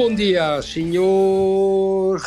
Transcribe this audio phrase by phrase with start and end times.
[0.00, 2.20] bom dia, senhor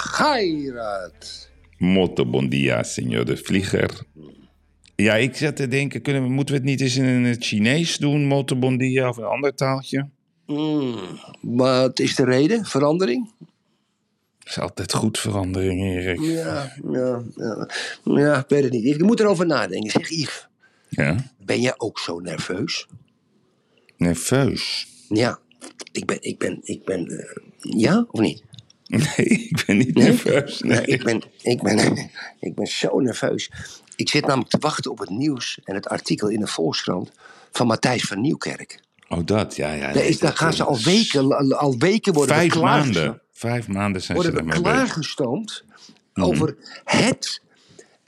[2.49, 4.03] dia, senor de Vlieger.
[4.95, 7.97] Ja, ik zat te denken, kunnen we, moeten we het niet eens in het Chinees
[7.97, 10.09] doen, bon dia, of een ander taaltje?
[10.45, 12.65] Mm, wat is de reden?
[12.65, 13.31] Verandering?
[14.39, 16.19] Dat is altijd goed verandering, Erik.
[16.19, 17.69] Ja, ja, ja.
[18.03, 18.85] ja, ik weet het niet.
[18.85, 19.91] Ik moet erover nadenken.
[19.91, 20.47] Zeg Yves,
[20.89, 22.87] Ja, ben jij ook zo nerveus?
[23.97, 24.87] nerveus.
[25.09, 25.39] Ja,
[25.91, 28.43] ik ben, ik ben, ik ben, eh, ja of niet?
[28.87, 30.59] Nee, ik ben niet nerveus.
[30.61, 30.77] Nee.
[30.77, 33.51] Nee, ik ben, ik ben, ik ben zo nerveus.
[33.95, 37.11] Ik zit namelijk te wachten op het nieuws en het artikel in de Volkskrant
[37.51, 38.79] van Matthijs van Nieuwkerk.
[39.09, 39.93] Oh, dat, ja, ja.
[39.93, 43.21] Daar, is, daar gaan ze al weken, al, weken worden Vijf maanden.
[43.31, 45.63] Vijf maanden zijn ze Worden daarmee klaargestoomd
[46.13, 46.27] Mhm.
[46.27, 47.41] over het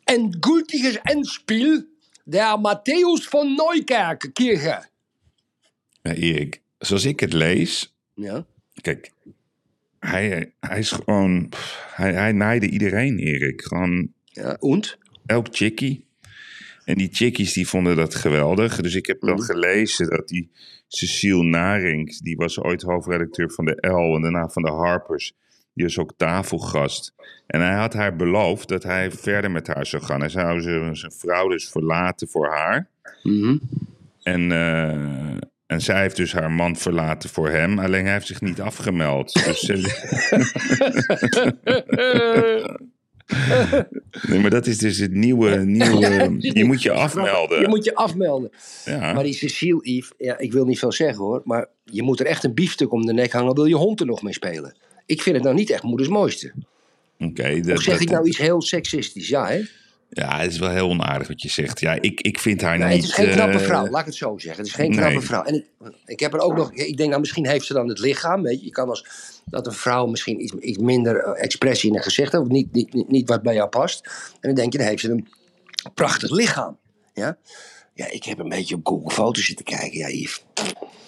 [0.04, 1.84] endgültiges Endspiel
[2.24, 4.86] der Matthäus van Neukerk Kirche.
[6.02, 8.46] Ja, Erik, zoals ik het lees, Ja.
[8.82, 9.12] kijk,
[10.06, 11.50] hij, hij is gewoon,
[11.92, 13.62] hij, hij naaide iedereen, Erik.
[13.62, 14.98] Gewoon ja, und?
[15.26, 16.06] elk chickie.
[16.86, 18.82] En die chickies die vonden dat geweldig.
[18.82, 20.52] Dus ik heb dan gelezen dat die
[20.88, 25.34] Cecile Narink, die was ooit hoofdredacteur van de L en daarna van de Harpers.
[25.74, 27.14] Die was ook tafelgast.
[27.48, 30.20] En hij had haar beloofd dat hij verder met haar zou gaan.
[30.20, 30.62] Hij zou
[30.96, 32.90] zijn vrouw dus verlaten voor haar.
[33.24, 33.58] Mhm.
[34.24, 37.80] En, eh, en zij heeft dus haar man verlaten voor hem.
[37.80, 39.34] Alleen hij heeft zich niet afgemeld.
[39.34, 39.62] Dus,
[44.28, 45.56] nee, maar dat is dus het nieuwe.
[45.58, 47.62] nieuwe je moet je afmelden.
[47.62, 48.50] Je moet je afmelden.
[48.86, 49.14] ja.
[49.14, 52.26] Maar die Cecile, Yves, ja, ik wil niet veel zeggen hoor, maar je moet er
[52.26, 54.76] echt een biefstuk om de nek hangen, wil je hond er nog mee spelen.
[55.06, 56.54] Ik vind het nou niet echt moeders mooiste.
[57.20, 59.28] Oké, dat- Of zeg dat- ik nou iets heel seksistisch?
[59.28, 59.62] Ja, hè?
[60.18, 61.80] Ja, het is wel heel onaardig wat je zegt.
[61.80, 62.96] Ja, ik, ik vind haar Nee, niet...
[62.96, 64.64] het is geen knappe eh, vrouw, laat ik het zo zeggen.
[64.64, 65.00] Het is geen nee.
[65.00, 65.44] knappe vrouw.
[65.44, 65.66] En ik,
[66.06, 68.60] ik heb er ook nog, ik denk nou misschien heeft ze dan het lichaam, weet
[68.60, 68.66] je.
[68.66, 69.06] Je kan als
[69.46, 72.72] dat een vrouw misschien iets, iets minder eh, expressie in haar gezicht heeft, of niet,
[72.72, 74.06] niet, niet, niet wat bij jou past.
[74.34, 75.28] En dan denk je, dan heeft ze een
[75.94, 76.78] prachtig lichaam.
[77.14, 77.38] Ja,
[77.94, 80.46] ja ik heb een beetje op Google Foto's zitten kijken, ja Yves.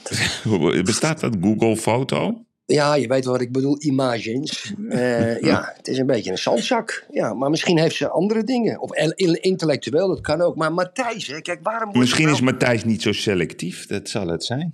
[0.84, 2.46] Bestaat dat Google Foto?
[2.68, 4.74] Ja, je weet wat ik bedoel, images.
[4.90, 7.06] Eh, ja, het is een beetje een zandzak.
[7.12, 8.80] Ja, maar misschien heeft ze andere dingen.
[8.80, 8.94] Of
[9.42, 10.56] intellectueel, dat kan ook.
[10.56, 13.86] Maar Matthijs, hè, kijk, waarom Misschien is nou- Matthijs niet zo selectief.
[13.86, 14.74] Dat zal het zijn.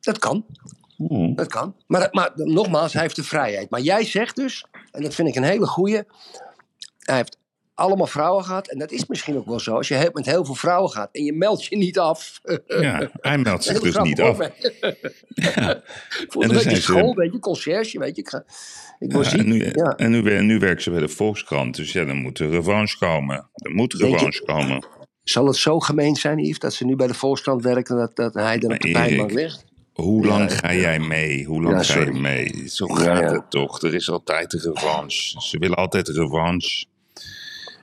[0.00, 0.44] Dat kan.
[0.98, 1.36] Oeh.
[1.36, 1.74] Dat kan.
[1.86, 3.70] Maar, maar nogmaals, hij heeft de vrijheid.
[3.70, 6.00] Maar jij zegt dus, en dat vind ik een hele goeie.
[6.98, 7.38] Hij heeft
[7.74, 8.68] allemaal vrouwen gehad.
[8.68, 9.76] En dat is misschien ook wel zo.
[9.76, 12.40] Als je met heel veel vrouwen gaat en je meldt je niet af.
[12.66, 14.38] Ja, hij meldt zich dus niet af.
[16.32, 18.22] En een dan beetje school, weet je, conciërge, weet je.
[18.22, 18.44] Ik, ga,
[18.98, 19.96] ik Ja, en, nu, ja.
[19.96, 21.76] en nu, nu werkt ze bij de Volkskrant.
[21.76, 23.48] Dus ja, dan moet er revanche komen.
[23.54, 24.86] Er moet revanche komen.
[25.22, 28.16] Zal het zo gemeen zijn, Yves, dat ze nu bij de Volkskrant werkt en dat,
[28.16, 29.64] dat hij er Maar op de pijnbank ligt?
[29.92, 31.44] Hoe lang Ja, ga jij mee?
[31.44, 32.68] Hoe lang Ja, ga je mee?
[32.68, 33.32] Zo Ja, gaat ja.
[33.32, 33.82] het toch.
[33.82, 35.40] Er is altijd een revanche.
[35.40, 36.84] Ze willen altijd revanche.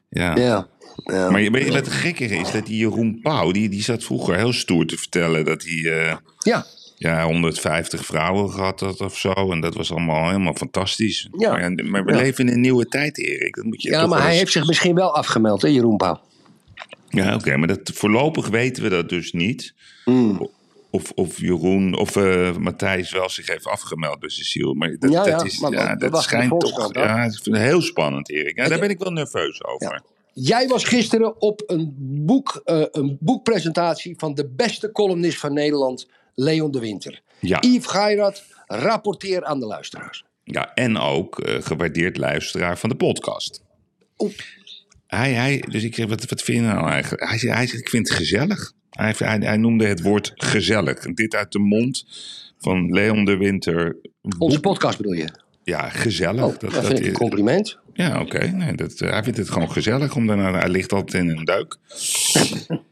[0.09, 0.35] Ja.
[0.37, 0.67] Ja.
[1.03, 1.29] ja.
[1.29, 2.51] Maar je- weet je wat het gekkere is?
[2.51, 6.15] Dat die Jeroen Pauw, die, die zat vroeger heel stoer te vertellen dat hij eh,
[6.39, 6.65] ja.
[6.95, 9.33] ja, 150 vrouwen gehad had of zo.
[9.51, 11.27] En dat was allemaal helemaal fantastisch.
[11.37, 11.51] Ja.
[11.51, 13.55] Maar, ja, maar we leven in een nieuwe tijd, Erik.
[13.55, 16.19] Dat moet je ja, maar hij heeft zich misschien wel afgemeld, hè, Jeroen Pauw?
[17.09, 19.73] Ja, oké, maar dat, voorlopig weten we dat dus niet.
[20.05, 20.49] Mm.
[20.91, 24.73] Of, of Jeroen of eh, Matthijs wel zich heeft afgemeld bij Cecile.
[24.73, 26.93] Maar dat, Ja, dat, is, maar ja, dat schijnt toch...
[26.93, 28.57] Ja, ik vind het heel spannend, Erik.
[28.57, 30.01] Ja, daar ben ik wel nerveus over.
[30.33, 31.93] Jij was gisteren op een,
[32.25, 37.21] boek, eh, een boekpresentatie van de beste columnist van Nederland, Leon de Winter.
[37.39, 37.57] Ja.
[37.61, 40.23] Yves Geirat, rapporteer aan de luisteraars.
[40.43, 43.63] Ja, en ook eh, gewaardeerd luisteraar van de podcast.
[45.07, 47.29] Hij, hij, dus ik zeg, wat, wat vind je nou eigenlijk?
[47.29, 48.73] Hij zegt, hij zegt, ik vind het gezellig.
[48.89, 50.99] Hij, hij, hij noemde het woord gezellig.
[50.99, 52.05] Dit uit de mond
[52.57, 53.95] van Leon de Winter.
[54.37, 55.29] Onze podcast bedoel je?
[55.63, 56.43] Ja, gezellig.
[56.43, 57.77] Oh, dat, vind ik een compliment.
[57.93, 58.47] Ja, oké.
[58.47, 60.15] Nee, dat, eh, hij vindt het gewoon gezellig.
[60.15, 61.77] Om daarna, hij ligt altijd in een duik.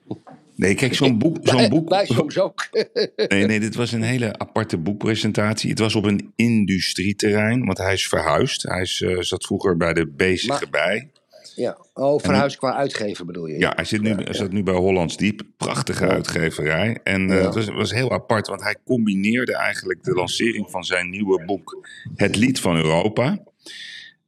[0.57, 1.38] Nee, kijk, zo'n boek...
[1.41, 2.67] Zo'n boek Wij soms ook.
[3.27, 5.69] Nee, nee, dit was een hele aparte boekpresentatie.
[5.69, 8.63] Het was op een industrieterrein, want hij is verhuisd.
[8.63, 11.09] Hij is, eh, zat vroeger bij de bezige bij.
[11.57, 11.77] Ja.
[11.94, 13.59] Oh, verhuis qua uitgever bedoel je?
[13.59, 15.42] Ja, hij zit nu, hij zit nu bij Hollands Diep.
[15.57, 17.00] Prachtige uitgeverij.
[17.04, 21.09] En eh, het was, was heel apart, want hij combineerde eigenlijk de lancering van zijn
[21.09, 23.44] nieuwe boek Het Lied van Europa.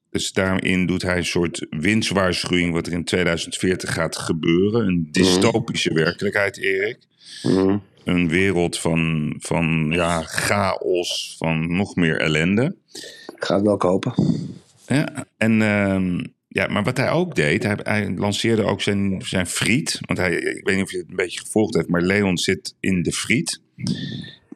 [0.10, 4.88] Dus daarin doet hij een soort winstwaarschuwing wat er in 2040 gaat gebeuren.
[4.88, 6.98] Een dystopische werkelijkheid, Erik.
[7.44, 7.78] Mhm.
[8.04, 12.76] Een wereld van, van ja, chaos, van nog meer ellende.
[13.36, 14.14] Ik ga het wel kopen.
[14.88, 19.48] Ja, en, ehm, ja, maar wat hij ook deed, hij, hij lanceerde ook zijn, zijn
[19.48, 20.00] friet.
[20.02, 22.76] Want hij, ik weet niet of je het een beetje gevolgd hebt, maar Leon zit
[22.80, 23.62] in de friet.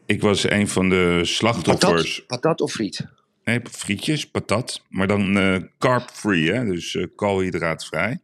[0.05, 2.13] Ik was een van de slachtoffers.
[2.13, 3.07] Patat, patat of friet?
[3.43, 4.83] Nee, frietjes, patat.
[4.89, 6.65] Maar dan eh carb-free, hè?
[6.65, 8.19] dus eh, koolhydraatvrij.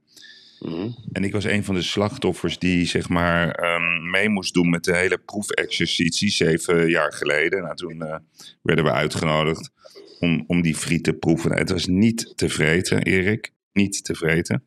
[0.60, 0.90] Mhm.
[1.12, 4.84] En ik was een van de slachtoffers die zeg maar ehm, mee moest doen met
[4.84, 7.62] de hele proefexercitie zeven jaar geleden.
[7.62, 8.18] Nou, toen eh,
[8.62, 9.72] werden we uitgenodigd
[10.20, 11.54] om, om die friet te proeven.
[11.54, 13.52] Het was niet te vreten, Erik.
[13.74, 14.64] Niet te vreten.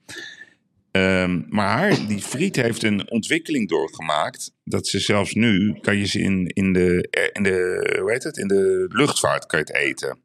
[0.90, 4.52] Ehm, maar die friet heeft een ontwikkeling doorgemaakt.
[4.64, 8.37] Dat ze zelfs nu, kan je ze in, in, de, in, de, hoe heet het?
[8.37, 10.19] in de luchtvaart kan je het eten.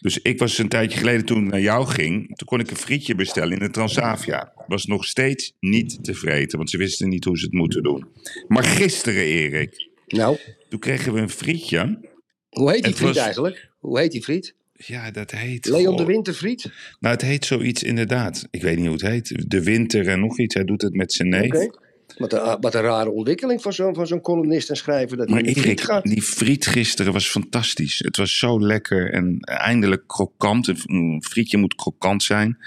[0.00, 2.36] Dus ik was een tijdje geleden toen ik naar jou ging.
[2.36, 4.52] Toen kon ik een frietje bestellen in de Transavia.
[4.66, 8.06] Was nog steeds niet te vreten, want ze wisten niet hoe ze het moeten doen.
[8.48, 10.38] Maar gisteren, Erik, Nou,
[10.68, 12.00] toen kregen we een frietje.
[12.48, 13.70] hoe heet die friet was- eigenlijk?
[13.78, 14.54] Hoe heet die friet?
[14.76, 15.66] Ja, dat heet.
[15.66, 16.70] Leon goh, de Winterfriet?
[17.00, 18.46] Nou, het heet zoiets inderdaad.
[18.50, 19.50] Ik weet niet hoe het heet.
[19.50, 20.54] De winter en nog iets.
[20.54, 21.52] Hij doet het met zijn neef.
[21.52, 21.70] Oké.
[22.18, 25.16] Wat, een, wat een rare ontwikkeling van zo'n van zo'n columnist en schrijver.
[25.16, 26.04] Dat Maar Erik, gaat.
[26.04, 27.98] die friet gisteren was fantastisch.
[27.98, 30.68] Het was zo lekker en eindelijk krokant.
[30.68, 32.58] Een- frietje moet krokant zijn.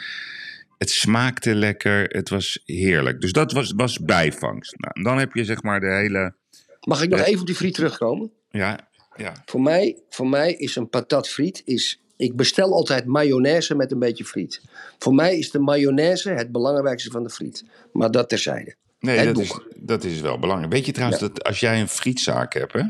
[0.77, 2.03] Het smaakte lekker.
[2.07, 3.21] Het was heerlijk.
[3.21, 4.75] Dus dat was, was bijvangst.
[4.77, 6.33] Nou, dan heb je zeg maar de hele...
[6.79, 8.31] Mag ik nog even op die friet terugkomen?
[8.49, 8.88] Ja,
[9.19, 9.33] ja.
[9.45, 11.61] Voor mij, voor mij is een patat friet...
[11.65, 14.61] Is, ik bestel altijd mayonaise met een beetje friet.
[14.97, 17.63] Voor mij is de mayonaise het belangrijkste van de friet.
[17.93, 18.75] Maar dat terzijde.
[18.99, 19.65] Nee, Het dat boek.
[19.69, 20.73] is, dat is wel belangrijk.
[20.73, 21.27] Weet je trouwens Ja.
[21.27, 22.81] dat als jij een frietzaak hebt, hè?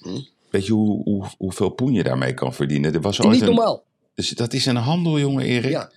[0.00, 0.20] Hm.
[0.50, 2.94] Weet je hoe, hoe, hoeveel poen je daarmee kan verdienen?
[2.94, 3.84] Er was ooit Niet een, normaal.
[4.14, 5.70] Dus dat is een handel, jongen, Erik.
[5.70, 5.90] Ja.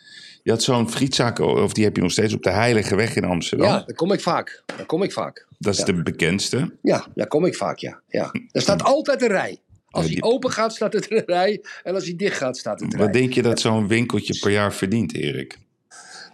[0.43, 3.23] Je had zo'n frietzaak, of die heb je nog steeds op de Heilige Weg in
[3.23, 3.67] Amsterdam.
[3.67, 4.63] ja, daar kom ik vaak.
[4.77, 5.47] Daar kom ik vaak.
[5.57, 5.85] Dat is Ja.
[5.85, 6.73] de bekendste.
[6.81, 8.01] Ja, daar kom ik vaak, ja.
[8.07, 8.31] ja.
[8.51, 9.57] Er staat altijd een rij.
[9.95, 11.61] Als Ja, hij open gaat, staat het een rij.
[11.83, 13.21] En als hij dicht gaat, staat het een Wat rij.
[13.21, 15.57] denk je dat zo'n winkeltje per jaar verdient, Erik?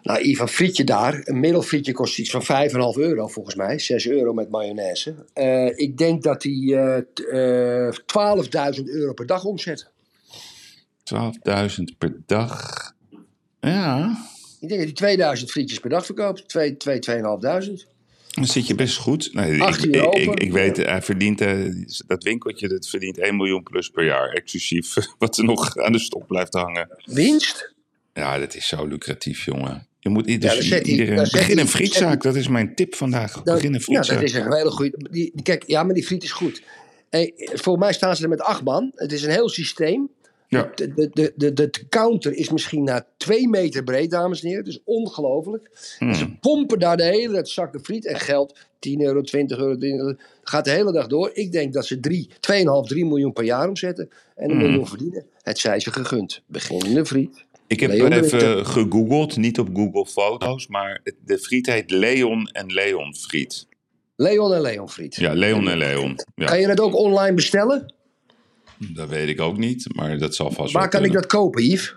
[0.03, 1.21] Nou, Ivan, frietje daar.
[1.23, 3.79] Een middelfrietje kost iets van 5,5 euro volgens mij.
[3.79, 5.15] 6 euro met mayonaise.
[5.33, 9.89] Eh, ik denk dat hij eh, t- eh, 12.000 euro per dag omzet.
[11.03, 12.73] 12.000 per dag.
[13.59, 14.17] Ja,
[14.59, 16.47] Ik denk dat hij 2000 frietjes per dag verkoopt.
[16.49, 17.85] 2, 2, 2.500.
[18.31, 19.33] dan zit je best goed.
[19.33, 19.91] Nee, ik, 18
[20.35, 21.65] ik, weet, hij verdient, eh,
[22.07, 24.29] dat winkeltje dat verdient 1 miljoen plus per jaar.
[24.29, 26.89] Exclusief wat er nog aan de stok blijft hangen.
[27.05, 27.73] Winst?
[28.13, 29.87] Ja, dat is zo lucratief, jongen.
[29.99, 32.21] Je moet dus iedereen, begin een frietzaak.
[32.21, 33.43] Dat is mijn tip vandaag.
[33.43, 34.15] Begin een ja, frietzaak.
[34.15, 35.31] dat is een hele goede.
[35.43, 36.61] Kijk, ja, maar die friet is goed.
[37.09, 38.91] Hey, voor mij staan ze er met acht man.
[38.95, 40.09] Het is een heel systeem.
[40.59, 40.71] Ja.
[40.75, 44.63] De, de, de, de, counter is misschien na twee meter breed, dames en heren.
[44.63, 45.69] Het is ongelooflijk.
[45.99, 46.13] Hmm.
[46.13, 48.57] Ze pompen daar de hele tijd zakken friet en geld.
[48.79, 50.15] 10 euro, 20 euro, 20 euro.
[50.43, 51.29] Gaat de hele dag door.
[51.33, 54.09] Ik denk dat ze 3, 2,5, 3 miljoen per jaar omzetten.
[54.35, 54.65] En een Hmm.
[54.65, 55.25] miljoen verdienen.
[55.41, 56.41] Het zij ze gegund.
[56.45, 57.45] Beginnende friet.
[57.67, 62.47] Ik heb Leon even gegoogeld, niet op Google Foto's, maar het- de friet heet Leon
[62.47, 63.67] en Leon friet.
[64.15, 65.15] Leon en Leon friet.
[65.15, 66.19] Ja, Leon en Leon.
[66.35, 67.93] Ja, Kan je dat ook online bestellen?
[68.93, 71.95] Dat weet ik ook niet, maar dat zal vast Waar kan ik dat kopen, Yves?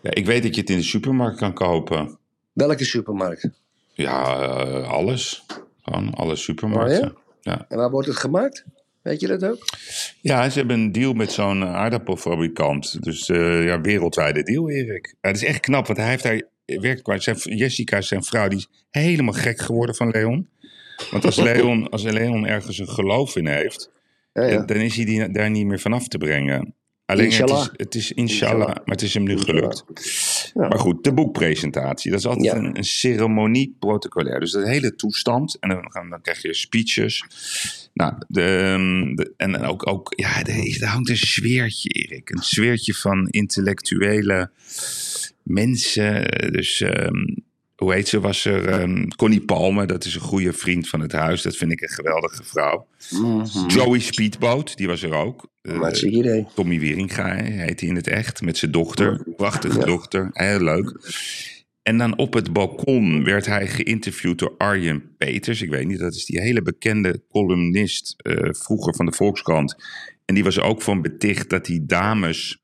[0.00, 2.18] Ja, ik weet dat je het in de supermarkt kan kopen.
[2.52, 3.48] Welke supermarkt?
[3.92, 5.44] Ja, eh, alles.
[5.82, 7.10] Gewoon alle supermarkten.
[7.10, 7.64] Oh, ja?
[7.68, 8.64] En waar wordt het gemaakt?
[9.02, 9.68] Weet je dat ook?
[10.20, 13.02] Ja, ze hebben een deal met zo'n aardappelfabrikant.
[13.02, 15.14] Dus eh, ja, wereldwijde deal, Erik.
[15.20, 17.22] Dat is echt knap, want hij heeft daar werkelijk...
[17.22, 20.48] Zijn, Jessica, zijn vrouw, die is helemaal gek geworden van Leon.
[21.10, 23.90] Want als Leon, als Leon ergens een geloof in heeft...
[24.32, 24.62] Ja, ja.
[24.64, 26.74] dan is hij die, daar niet meer vanaf te brengen.
[27.06, 27.62] Alleen het Inshallah.
[27.62, 28.76] is, het is inshallah, Inshallah.
[28.86, 29.84] maar het is hem nu gelukt.
[30.54, 30.68] Ja.
[30.68, 32.10] Maar goed, de boekpresentatie.
[32.10, 32.54] Dat is altijd Ja.
[32.56, 34.40] een, een ceremonie protocolair.
[34.40, 35.56] Dus de hele toestand.
[35.60, 37.24] En dan, dan krijg je speeches.
[37.94, 42.30] Nou, de, ehm, de- en ook, ook ja, er, er hangt een sfeertje, Erik.
[42.30, 44.50] Een sfeertje van intellectuele
[45.42, 46.28] mensen.
[46.52, 47.24] Dus, ehm,
[47.82, 49.86] hoe heet ze, was er ehm, Connie Palme.
[49.86, 51.42] Dat is een goede vriend van het huis.
[51.42, 52.86] Dat vind ik een geweldige vrouw.
[53.66, 55.50] Joey Speedboat, die was er ook.
[55.62, 56.46] Eh, idee.
[56.54, 59.26] Tommy Wieringa heet hij in het echt, met zijn dochter.
[59.36, 59.84] Prachtige Ja.
[59.84, 60.96] dochter, heel leuk.
[61.82, 65.62] En dan op het balkon werd hij geïnterviewd door Arjen Peters.
[65.62, 69.76] Ik weet niet, dat is die hele bekende columnist eh, vroeger van de Volkskrant.
[70.24, 72.62] En die was ook van beticht dat die dames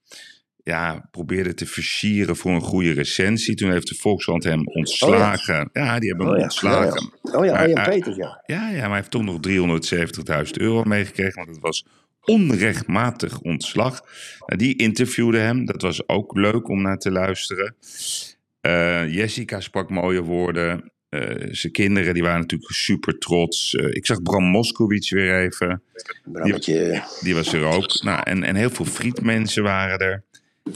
[0.69, 3.55] ja, probeerde te versieren voor een goede recensie.
[3.55, 5.71] Toen heeft de Volkskrant hem ontslagen.
[5.73, 5.99] ja.
[5.99, 7.11] die hebben hem Oh ja, ontslagen.
[7.23, 7.39] ja.
[7.39, 8.43] Oh ja, Arjen eh, Peters, ja.
[8.47, 9.39] Ja, ja, maar hij heeft toch nog
[10.47, 11.87] 370.000 euro meegekregen, want het was
[12.25, 14.01] onrechtmatig ontslag.
[14.47, 17.75] Nou, die interviewde hem, dat was ook leuk om naar te luisteren.
[18.61, 20.93] Eh, Jessica sprak mooie woorden.
[21.09, 23.73] Eh, zijn kinderen die waren natuurlijk super trots.
[23.75, 25.83] Ik zag Bram Moskowitz weer even.
[26.25, 27.03] Brammetje.
[27.21, 28.03] Die was er ook.
[28.03, 30.25] Nou, en, en heel veel frietmensen waren er.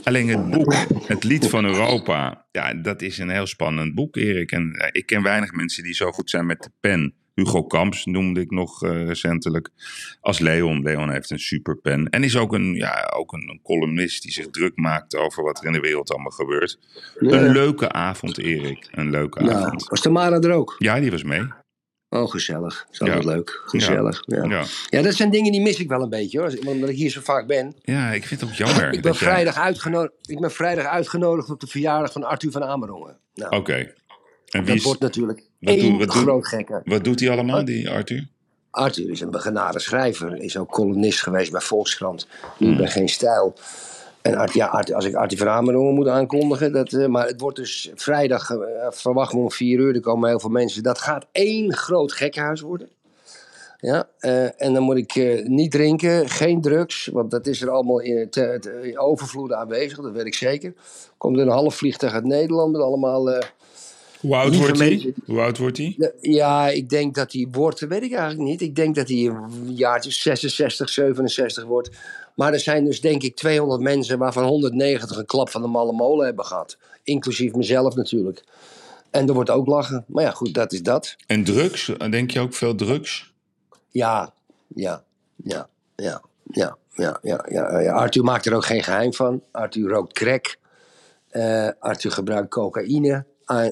[0.03, 0.73] Alleen het boek,
[1.07, 4.51] het lied van Europa, ja, dat is een heel spannend boek, Erik.
[4.51, 7.13] En eh, ik ken weinig mensen die zo goed zijn met de pen.
[7.33, 9.69] Hugo Kamps noemde ik nog eh, recentelijk.
[10.21, 10.81] Als Leon.
[10.81, 12.09] Leon heeft een superpen.
[12.09, 15.59] En is ook een, ja, ook een, een columnist die zich druk maakt over wat
[15.59, 16.79] er in de wereld allemaal gebeurt.
[17.15, 18.87] Een leuke avond, Erik.
[18.91, 19.87] Een leuke avond.
[19.89, 20.75] was Tamara er ook?
[20.77, 21.43] Ja, die was mee.
[22.13, 22.87] Oh, gezellig.
[22.91, 23.05] Is Ja.
[23.05, 23.61] altijd leuk.
[23.65, 24.23] Gezellig.
[24.25, 24.43] Ja.
[24.43, 24.63] Ja.
[24.89, 25.01] Ja.
[25.01, 26.53] dat zijn dingen die mis ik wel een beetje hoor.
[26.65, 27.75] Omdat ik hier zo vaak ben.
[27.81, 28.91] ja, ik vind het ook jammer.
[28.93, 32.63] Ik ben, jij- vrijdag uitgenodigd, ik ben vrijdag uitgenodigd op de verjaardag van Arthur van
[32.63, 33.17] Amerongen.
[33.33, 33.93] Nou, Oké.
[34.49, 36.81] En wie dat wordt natuurlijk wat één doe- groot gekke.
[36.85, 38.27] wat doet hij allemaal, die Arthur?
[38.71, 40.35] Arthur is een begenadigd schrijver.
[40.41, 42.27] Is ook columnist geweest bij Volkskrant.
[42.57, 42.77] Nu Hmm.
[42.77, 43.53] bij Geen Stijl.
[44.23, 46.71] En ja, Arthur, als ik Arthur van Amerongen moet aankondigen.
[46.71, 48.57] Dat, eh, maar het wordt dus vrijdag, eh,
[48.89, 49.95] verwacht me om vier uur.
[49.95, 50.83] Er komen heel veel mensen.
[50.83, 52.89] Dat gaat één groot gekkenhuis worden.
[53.79, 57.99] Ja, eh, en dan moet ik niet drinken, geen drugs, want dat is er allemaal
[57.99, 60.73] in, te, te- in overvloed aanwezig, dat weet ik zeker.
[61.17, 63.29] Komt er een half vliegtuig uit Nederland met allemaal.
[64.19, 65.13] Hoe oud wordt hij?
[65.25, 66.11] Hoe oud wordt hij?
[66.21, 68.61] ja, ik denk dat hij wordt, dat weet ik eigenlijk niet.
[68.61, 71.89] Ik denk dat hij een jaartje 66, 67 wordt.
[72.35, 75.91] Maar er zijn dus denk ik 200 mensen waarvan 190 een klap van de malle
[75.91, 76.77] molen hebben gehad.
[77.03, 78.43] Inclusief mezelf natuurlijk.
[79.11, 80.05] En er wordt ook lachen.
[80.07, 81.15] Maar ja, goed, dat is dat.
[81.27, 81.91] En drugs?
[82.09, 83.33] Denk je ook veel drugs?
[83.89, 84.33] Ja,
[84.75, 85.03] ja,
[85.43, 87.45] ja, ja, ja, ja, ja.
[87.49, 87.93] ja, ja.
[87.93, 89.43] Arthur maakt er ook geen geheim van.
[89.51, 90.57] Arthur rookt crack.
[91.29, 93.25] Eh, Arthur gebruikt cocaïne.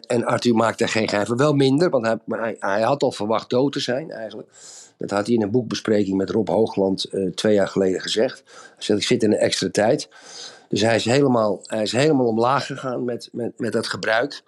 [0.07, 1.37] En Arthur maakt er geen geheim.
[1.37, 4.49] Wel minder, want hij, hij, had al verwacht dood te zijn eigenlijk.
[4.97, 8.43] Dat had hij in een boekbespreking met Rob Hoogland eh, twee jaar geleden gezegd.
[8.45, 10.09] Hij zegt, ik zit in een extra tijd.
[10.69, 14.41] Dus hij is helemaal, hij is helemaal omlaag gegaan met, met, met dat gebruik.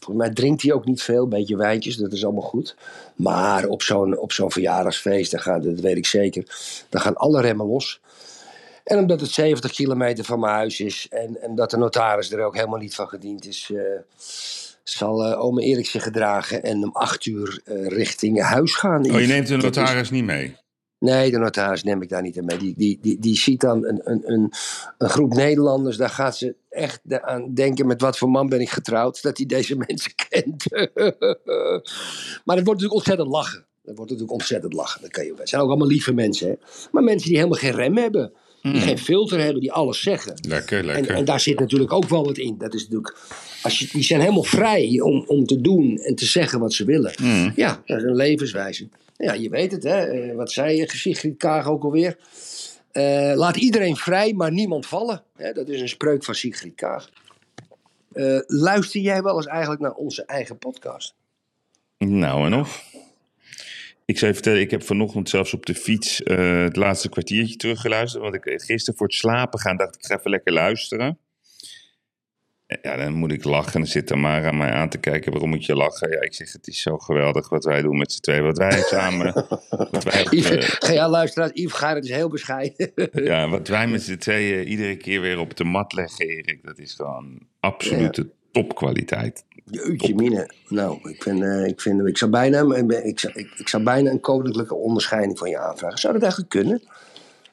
[0.00, 2.76] Volgens mij drinkt hij ook niet veel, een beetje wijntjes, dat is allemaal goed.
[3.16, 6.44] Maar op zo'n, op zo'n verjaardagsfeest, gaat, dat weet ik zeker,
[6.88, 8.00] dan gaan alle remmen los.
[8.84, 12.44] En omdat het 70 kilometer van mijn huis is en, en dat de notaris er
[12.44, 13.82] ook helemaal niet van gediend is, eh,
[14.90, 19.10] zal eh ome Erik zich gedragen en om acht uur eh, richting huis gaan.
[19.10, 20.56] Oh, je neemt de is- notaris niet mee?
[20.98, 22.58] Nee, de notaris neem ik daar niet aan mee.
[22.58, 24.52] Die, die, die, die ziet dan een, een, een,
[24.98, 25.96] een groep Nederlanders.
[25.96, 29.22] Daar gaat ze echt aan denken: met wat voor man ben ik getrouwd?
[29.22, 30.64] Dat hij deze mensen kent.
[32.44, 33.66] maar het wordt natuurlijk ontzettend lachen.
[33.82, 35.00] Dat wordt natuurlijk ontzettend lachen.
[35.00, 36.48] Dat kan je, het zijn ook allemaal lieve mensen.
[36.48, 36.54] Hè?
[36.92, 38.32] Maar mensen die helemaal geen rem hebben.
[38.62, 40.34] Die geen filter hebben, die alles zeggen.
[40.48, 41.14] Lekker, En, lekker.
[41.14, 42.58] en daar zit natuurlijk ook wel wat in.
[42.58, 43.16] Dat is natuurlijk,
[43.68, 46.84] als je, die zijn helemaal vrij om, om te doen en te zeggen wat ze
[46.84, 47.12] willen.
[47.22, 47.52] Mm.
[47.56, 48.88] Ja, dat is een levenswijze.
[49.16, 50.04] Ja, je weet het, hè?
[50.04, 52.16] Eh, wat zei je, Sigrid Kaag ook alweer?
[52.92, 55.22] Eh, laat iedereen vrij, maar niemand vallen.
[55.36, 57.10] Hè, dat is een spreuk van Sigrid Kaag.
[58.12, 61.14] Eh, luister jij wel eens eigenlijk naar onze eigen podcast?
[61.98, 62.92] Nou en of.
[64.04, 68.22] Ik zou je vertellen, ik heb vanochtend zelfs op de fiets het laatste kwartiertje teruggeluisterd.
[68.22, 71.18] Want ik gisteren voor het slapen gaan dacht ik, ik ga even lekker luisteren.
[72.82, 73.72] Ja, dan moet ik lachen.
[73.72, 75.32] En dan zit Tamara mij aan te kijken.
[75.32, 76.10] Waarom moet je lachen?
[76.10, 78.42] Ja, ik zeg, het is zo geweldig wat wij doen met z'n tweeën.
[78.42, 79.32] Wat wij samen...
[79.90, 82.92] wat, wij, Yves, ga ja, luisteraars, Yves Gerrit is heel bescheiden.
[83.12, 86.64] ja, wat wij met z'n tweeën iedere keer weer op de mat leggen, Erik.
[86.64, 89.44] Dat is gewoon absolute topkwaliteit.
[89.64, 90.50] Jeetje mine.
[90.68, 94.10] Nou, ik, vind, eh, ik, vind, ik, zou bijna, ik, zou, ik, ik zou bijna
[94.10, 95.98] een koninklijke onderscheiding van je aanvragen.
[95.98, 96.82] Zou dat eigenlijk kunnen?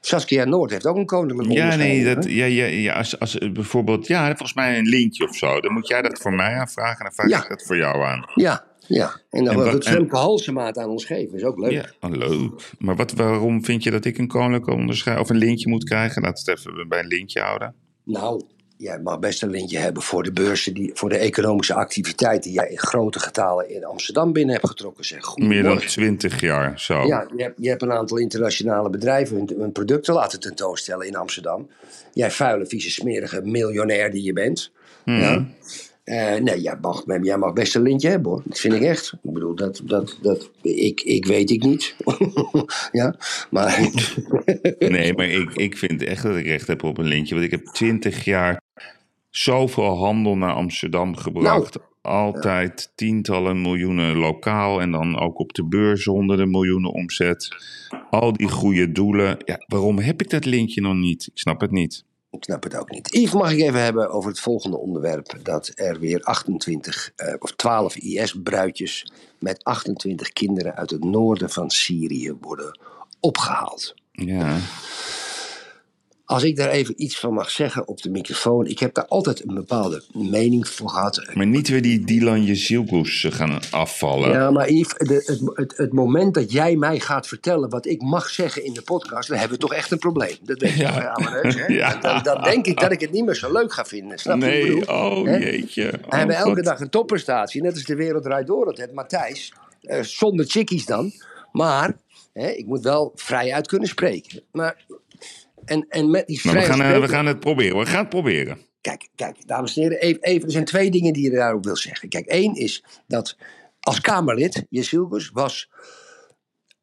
[0.05, 2.29] Saskia Noord heeft ook een koninklijke Ja, nee, dat, hè?
[2.29, 5.59] ja, ja, ja, als, als bijvoorbeeld, ja, volgens mij een lintje of zo.
[5.62, 7.43] Dan moet jij dat voor mij aanvragen en dan vraag Ja.
[7.43, 8.29] ik dat voor jou aan.
[8.35, 9.19] Ja, ja.
[9.29, 11.38] En dan wat- het Femke Halsemaat aan ons geven.
[11.38, 11.71] Is ook leuk.
[11.71, 12.71] Ja, oh, leuk.
[12.79, 16.21] Maar wat, waarom vind je dat ik een koninklijke onderscheiding of een lintje moet krijgen?
[16.21, 17.75] Laten we het even bij een lintje houden.
[18.03, 18.41] Nou,
[18.77, 22.53] jij mag best een lintje hebben voor de beurzen, die, voor de economische activiteit die
[22.53, 25.05] jij in grote getalen in Amsterdam binnen hebt getrokken.
[25.05, 25.38] Zeg.
[25.38, 27.05] Meer dan twintig jaar, zo.
[27.05, 31.15] Ja, je hebt, je hebt een aantal internationale bedrijven hun, hun producten laten tentoonstellen in
[31.15, 31.67] Amsterdam.
[32.13, 34.72] Jij vuile, vieze, smerige miljonair die je bent.
[35.05, 35.20] Mhm.
[35.20, 35.46] Ja.
[36.05, 38.41] Eh, nee, jij mag, jij mag best een lintje hebben hoor.
[38.45, 39.13] Dat vind ik echt.
[39.24, 41.95] Ik bedoel, dat, dat, dat, ik, ik weet ik niet.
[42.91, 43.15] ja,
[43.50, 43.79] maar
[44.79, 47.33] Nee, maar ik, ik vind echt dat ik recht heb op een lintje.
[47.35, 48.62] Want ik heb twintig jaar
[49.29, 51.75] zoveel handel naar Amsterdam gebracht.
[51.75, 51.85] Nou.
[52.01, 57.55] Altijd tientallen miljoenen lokaal en dan ook op de beurs honderden miljoenen omzet.
[58.09, 59.38] Al die goede doelen.
[59.45, 61.27] Ja, waarom heb ik dat lintje nog niet?
[61.33, 62.03] Ik snap het niet.
[62.38, 63.13] Ik snap het ook niet.
[63.13, 65.38] Yves, mag ik even hebben over het volgende onderwerp.
[65.44, 71.70] Dat er weer 28 eh, of 12 IS-bruidjes met 28 kinderen uit het noorden van
[71.70, 72.80] Syrië worden
[73.20, 73.94] opgehaald.
[74.12, 74.58] Ja.
[76.25, 78.65] Als ik daar even iets van mag zeggen op de microfoon.
[78.65, 81.27] Ik heb daar altijd een bepaalde mening voor gehad.
[81.34, 84.29] Maar niet weer die Dylan Jezielkoes gaan afvallen.
[84.29, 88.01] Ja, maar Yves, de, het, het, het moment dat jij mij gaat vertellen wat ik
[88.01, 90.36] mag zeggen in de podcast, dan hebben we toch echt een probleem.
[90.41, 91.17] Dat weet je Ja.
[91.22, 91.65] maar heus, hè?
[91.74, 91.96] Ja.
[91.96, 94.17] Dan, dan denk ik dat ik het niet meer zo leuk ga vinden.
[94.17, 95.36] Snap je ik nee, oh Hè?
[95.36, 95.84] jeetje.
[95.91, 98.65] We Oh, hebben elke dag een topprestatie, net als de wereld draait door.
[98.65, 101.12] Dat het Matthijs, eh, zonder chickies dan.
[101.51, 101.98] Maar
[102.34, 104.41] hè, ik moet wel vrijuit kunnen spreken.
[104.51, 104.86] Maar,
[105.65, 107.77] en, en met die we gaan, eh, we gaan het proberen.
[107.77, 108.57] We gaan het proberen.
[108.81, 111.75] Kijk, kijk, dames en heren, even, even, er zijn twee dingen die je daarop wil
[111.75, 112.10] zeggen.
[112.10, 113.38] Kijk, één is dat
[113.79, 115.69] als Kamerlid, Jezielbus, was.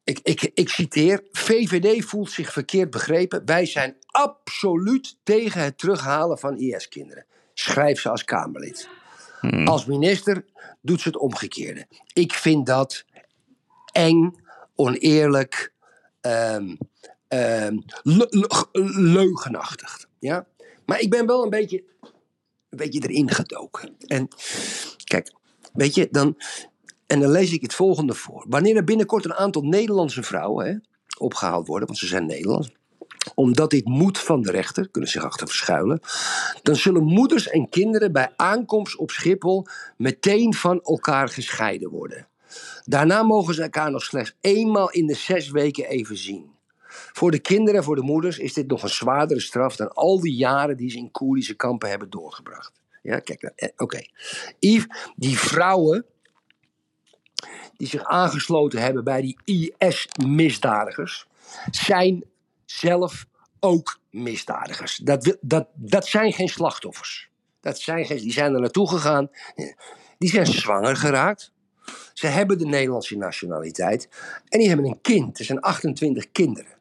[0.03, 3.45] Ik, ik, ik citeer: VVD voelt zich verkeerd begrepen.
[3.45, 7.25] Wij zijn absoluut tegen het terughalen van IS-kinderen.
[7.53, 8.89] Schrijf ze als Kamerlid.
[9.65, 10.45] Als minister
[10.81, 11.87] doet ze het omgekeerde.
[12.13, 13.05] Ik vind dat
[13.91, 14.35] eng,
[14.75, 15.73] oneerlijk,
[16.21, 16.75] ehm,
[18.03, 20.05] le- leugenachtig.
[20.19, 20.47] Ja?
[20.85, 21.83] Maar ik ben wel een beetje,
[22.69, 23.95] een beetje erin gedoken.
[24.07, 24.27] En
[25.03, 25.33] kijk,
[25.73, 26.37] weet je, dan,
[27.07, 28.45] en dan lees ik het volgende voor.
[28.47, 30.75] Wanneer er binnenkort een aantal Nederlandse vrouwen hè,
[31.17, 32.71] opgehaald worden, want ze zijn Nederlands,
[33.35, 35.99] omdat dit moet van de rechter, kunnen zich achter verschuilen,
[36.61, 42.27] dan zullen moeders en kinderen bij aankomst op Schiphol meteen van elkaar gescheiden worden.
[42.83, 46.52] Daarna mogen ze elkaar nog slechts eenmaal in de zes weken even zien.
[47.13, 50.19] Voor de kinderen en voor de moeders is dit nog een zwaardere straf dan al
[50.19, 52.71] die jaren die ze in Koerdische kampen hebben doorgebracht.
[53.01, 54.01] Ja, kijk, eh, oké.
[54.59, 56.05] Yves, die vrouwen
[57.77, 59.37] die zich aangesloten hebben bij die
[59.77, 61.27] IS-misdadigers,
[61.71, 62.23] zijn
[62.65, 63.25] zelf
[63.59, 64.97] ook misdadigers.
[64.97, 67.29] Dat, dat, dat zijn geen slachtoffers.
[67.61, 69.29] Dat zijn die zijn er naartoe gegaan.
[70.17, 71.51] Die zijn zwanger geraakt.
[72.13, 74.09] Ze hebben de Nederlandse nationaliteit.
[74.49, 75.39] En die hebben een kind.
[75.39, 76.71] Er zijn 28 kinderen.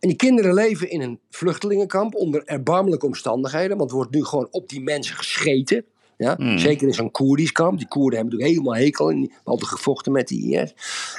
[0.00, 3.76] En die kinderen leven in een vluchtelingenkamp onder erbarmelijke omstandigheden.
[3.76, 5.84] Want er wordt nu gewoon op die mensen gescheten.
[6.16, 6.36] Ja?
[6.58, 7.78] Zeker in zo'n Koerdisch kamp.
[7.78, 9.10] Die Koerden hebben natuurlijk helemaal hekel.
[9.10, 10.74] En altijd gevochten met die IS.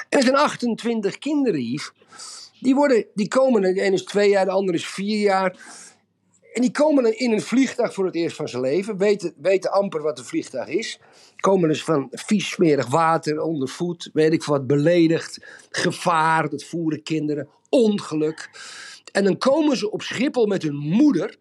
[0.08, 1.92] En er zijn 28 kinderen, Yves.
[2.60, 5.56] Die, worden, die komen, de ene is twee jaar, de andere is vier jaar.
[6.52, 8.96] En die komen in een vliegtuig voor het eerst van zijn leven.
[8.96, 11.00] Weten, weten amper wat een vliegtuig is.
[11.36, 14.10] Komen dus van vies smerig water onder voet.
[14.12, 15.46] Weet ik wat, beledigd.
[15.70, 17.48] Gevaar, dat voeren kinderen.
[17.68, 18.50] Ongeluk.
[19.12, 21.36] En dan komen ze op Schiphol met hun moeder.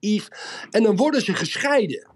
[0.00, 0.28] Yves.
[0.70, 2.13] En dan worden ze gescheiden.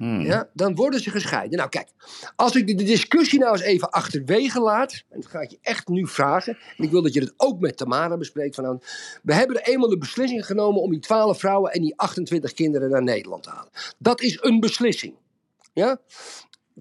[0.00, 0.20] Hmm.
[0.20, 1.58] Ja, dan worden ze gescheiden.
[1.58, 1.88] Nou kijk,
[2.36, 5.88] als ik de, discussie nou eens even achterwege laat, en dat ga ik je echt
[5.88, 8.84] nu vragen, en ik wil dat je het ook met Tamara bespreekt vanavond.
[9.22, 12.90] We hebben er eenmaal de beslissing genomen om die 12 vrouwen en die 28 kinderen
[12.90, 13.70] naar Nederland te halen.
[13.98, 15.14] Dat is een beslissing.
[15.72, 16.00] Ja?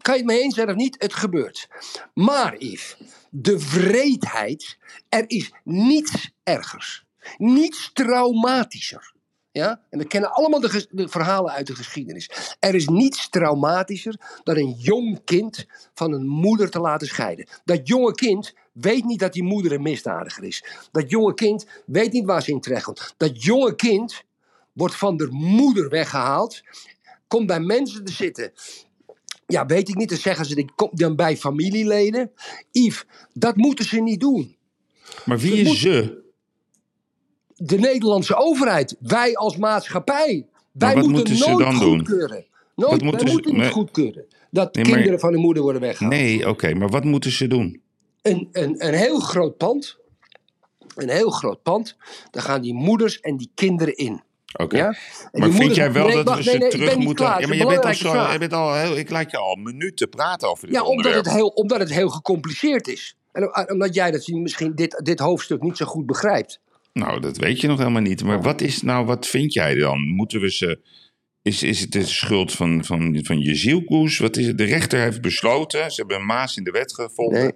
[0.02, 0.96] Kan je het mee eens zijn of niet?
[1.00, 1.68] Het gebeurt.
[2.14, 2.98] Maar Yves,
[3.30, 4.78] de wreedheid,
[5.10, 7.06] er is niets ergers.
[7.38, 9.14] Niets traumatischer.
[9.52, 9.82] Ja?
[9.90, 12.56] En we kennen allemaal de, verhalen uit de geschiedenis.
[12.60, 17.48] Er is niets traumatischer dan een jong kind van een moeder te laten scheiden.
[17.66, 20.66] Dat jonge kind weet niet dat die moeder een misdadiger is.
[20.92, 23.14] Dat jonge kind weet niet waar ze in terechtkomt.
[23.18, 24.24] Dat jonge kind
[24.74, 26.62] wordt van de moeder weggehaald,
[27.28, 28.52] komt bij mensen te zitten.
[29.48, 32.32] Ja, weet ik niet, dan zeggen ze, die komt dan bij familieleden.
[32.72, 34.56] Yves, dat moeten ze niet doen
[35.26, 36.28] Maar wie is ze?
[37.62, 42.46] De Nederlandse overheid, wij als maatschappij, wij moeten moeten ze nooit dan goedkeuren.
[42.76, 45.42] Nooit, Wat moeten wij ze- moeten niet maar- goedkeuren dat Nee, maar- kinderen van hun
[45.42, 46.14] moeder worden weggehaald.
[46.16, 47.82] Nee, oké, maar wat moeten ze doen?
[48.22, 49.98] Een, een, een heel groot pand,
[50.96, 51.98] een heel groot pand,
[52.32, 54.22] daar gaan die moeders en die kinderen in.
[54.58, 54.78] Oké.
[54.78, 54.96] Ja?
[55.32, 57.26] Maar vind jij wel Nee, dat we ze nee, terug moeten...
[57.26, 60.10] Ja, maar je bent al zo, je bent al heel, ik laat je al minuten
[60.10, 61.26] praten over dit Ja, omdat onderwerp.
[61.26, 63.18] het, heel, omdat het heel gecompliceerd is.
[63.32, 66.60] En omdat jij dat misschien dit, dit hoofdstuk niet zo goed begrijpt.
[67.00, 68.24] Nou, dat weet je nog helemaal niet.
[68.24, 70.00] Maar wat is nou, wat vind jij dan?
[70.08, 70.80] Moeten we ze...
[71.42, 74.18] Is, is het de schuld van, van, van je zielkoes?
[74.18, 74.58] Wat is het?
[74.58, 77.42] De rechter heeft besloten, ze hebben een maas in de wet gevonden...
[77.42, 77.52] Nee,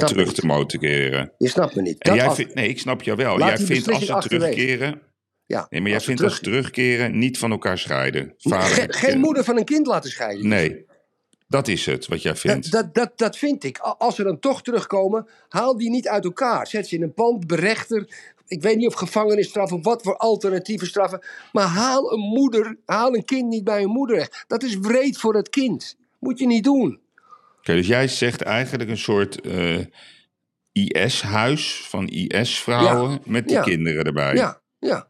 [0.00, 0.34] om terug niet.
[0.34, 1.32] te motiveren.
[1.38, 2.02] Je snapt me niet.
[2.02, 3.38] En Dat jij af- vindt, nee, ik snap jou wel.
[3.38, 4.50] Laat jij vindt als ze achterwege.
[4.52, 5.00] terugkeren...
[5.46, 8.34] ja, Nee, maar jij vindt als ze terug- terugkeren niet van elkaar scheiden.
[8.38, 10.48] Vader Ge- en geen moeder van een kind laten scheiden.
[10.48, 10.84] Nee,
[11.48, 12.70] dat is het wat jij vindt.
[12.70, 13.78] Dat, dat, dat, dat vind ik.
[13.78, 16.66] Als ze dan toch terugkomen, haal die niet uit elkaar.
[16.66, 18.08] Zet ze in een pand, berechter.
[18.48, 21.22] Ik weet niet of gevangenisstraf of wat voor alternatieve straffen.
[21.52, 24.44] Maar haal een moeder, haal een kind niet bij een moeder weg.
[24.46, 25.96] Dat is wreed voor het kind.
[26.18, 27.00] Moet je niet doen.
[27.58, 29.78] Oké, dus jij zegt eigenlijk een soort eh,
[30.72, 33.62] IS-huis van IS-vrouwen met die Ja.
[33.62, 34.34] kinderen erbij.
[34.34, 35.06] Ja, ja.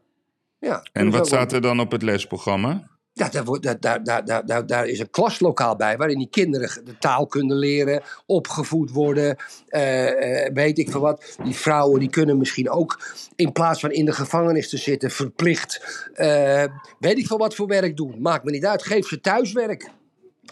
[0.59, 2.88] Ja, En wat staat er dan op het lesprogramma?
[3.19, 6.29] Ja, daar, wordt, daar, daar, daar, daar, daar, daar is een klaslokaal bij waarin die
[6.29, 11.37] kinderen de taal kunnen leren, opgevoed worden, eh, eh, weet ik veel wat.
[11.43, 13.01] Die vrouwen die kunnen misschien ook
[13.35, 16.63] in plaats van in de gevangenis te zitten verplicht, eh,
[16.99, 18.21] weet ik veel wat voor werk doen.
[18.21, 19.89] Maakt me niet uit, geef ze thuiswerk.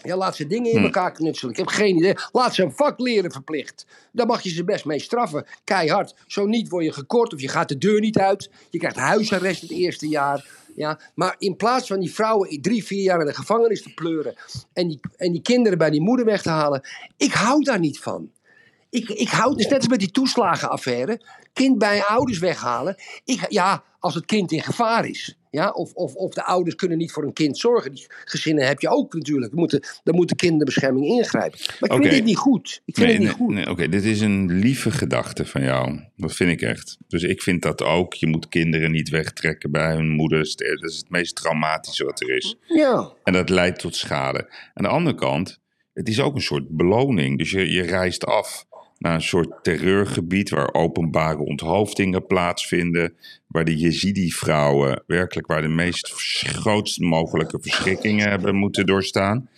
[0.02, 1.52] Ja, laat ze dingen in elkaar knutselen.
[1.52, 2.14] Ik heb geen idee.
[2.32, 3.86] Laat ze een vak leren verplicht.
[4.12, 5.46] Daar mag je ze best mee straffen.
[5.64, 6.14] Keihard.
[6.26, 8.50] Zo niet word je gekort of je gaat de deur niet uit.
[8.70, 10.46] Je krijgt huisarrest het eerste jaar.
[10.78, 14.34] Ja, maar in plaats van die vrouwen drie, vier jaar in de gevangenis te pleuren.
[14.72, 16.88] En die, en die kinderen bij die moeder weg te halen.
[17.16, 18.30] Ik hou daar niet van.
[18.90, 21.22] Ik, ik hou, dus net als met die toeslagenaffaire.
[21.52, 22.96] Kind bij ouders weghalen.
[23.24, 25.37] Ik, ja, als het kind in gevaar is.
[25.50, 27.92] Ja, of, of, of de ouders kunnen niet voor een kind zorgen.
[27.92, 29.50] Die gezinnen heb je ook natuurlijk.
[29.50, 31.58] Dan moeten, dan moet de kinderbescherming ingrijpen.
[31.80, 32.82] Maar ik vind dit niet goed.
[32.84, 33.54] Ik vind Nee, het niet nee, goed.
[33.54, 36.00] nee, Oké, dit is een lieve gedachte van jou.
[36.16, 36.96] Dat vind ik echt.
[37.08, 38.14] Dus ik vind dat ook.
[38.14, 40.56] Je moet kinderen niet wegtrekken bij hun moeders.
[40.56, 42.56] Dat is het meest traumatische wat er is.
[42.66, 43.12] Ja.
[43.24, 44.52] En dat leidt tot schade.
[44.74, 45.60] Aan de andere kant,
[45.92, 47.38] het is ook een soort beloning.
[47.38, 48.66] Dus je, je reist af
[48.98, 53.14] naar een soort terreurgebied waar openbare onthoofdingen plaatsvinden.
[53.46, 56.12] Waar de Jezidi-vrouwen werkelijk waar de meest
[56.46, 59.48] grootste mogelijke verschrikkingen hebben moeten doorstaan.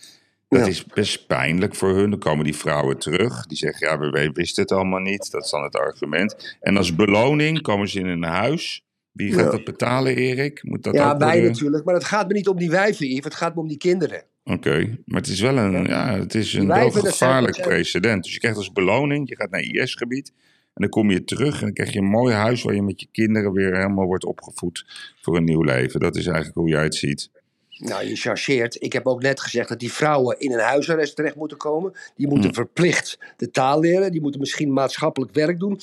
[0.47, 0.65] Dat Ja.
[0.67, 2.09] is best pijnlijk voor hun.
[2.09, 3.45] Dan komen die vrouwen terug.
[3.47, 5.31] Die zeggen, ja, we wisten het allemaal niet.
[5.31, 6.57] Dat is dan het argument.
[6.59, 8.83] En als beloning komen ze in een huis.
[9.11, 9.51] Wie gaat Ja.
[9.51, 10.63] dat betalen, Erik?
[10.63, 11.85] Moet dat Ja, wij natuurlijk.
[11.85, 13.23] Maar het gaat me niet om die wijven, Yves.
[13.23, 14.23] Het gaat me om die kinderen.
[14.43, 18.23] Oké, maar het is wel een, ja, het is een wel gevaarlijk precedent.
[18.23, 20.31] Dus je krijgt als beloning, je gaat naar IS-gebied
[20.73, 22.99] en dan kom je terug en dan krijg je een mooi huis waar je met
[23.01, 24.85] je kinderen weer helemaal wordt opgevoed
[25.21, 25.99] voor een nieuw leven.
[25.99, 27.29] Dat is eigenlijk hoe jij het ziet.
[27.77, 28.83] Nou, je chargeert.
[28.83, 31.93] Ik heb ook net gezegd dat die vrouwen in een huisarrest terecht moeten komen.
[32.15, 32.55] Die moeten Hm.
[32.55, 34.11] verplicht de taal leren.
[34.11, 35.79] Die moeten misschien maatschappelijk werk doen.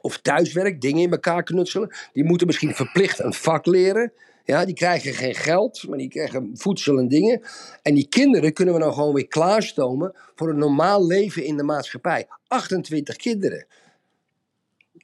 [0.00, 1.96] Of thuiswerk, dingen in elkaar knutselen.
[2.12, 4.12] Die moeten misschien verplicht een vak leren.
[4.50, 7.40] Ja, die krijgen geen geld, maar die krijgen voedsel en dingen.
[7.82, 11.62] En die kinderen kunnen we nou gewoon weer klaarstomen voor een normaal leven in de
[11.62, 12.26] maatschappij.
[12.46, 13.66] 28 kinderen.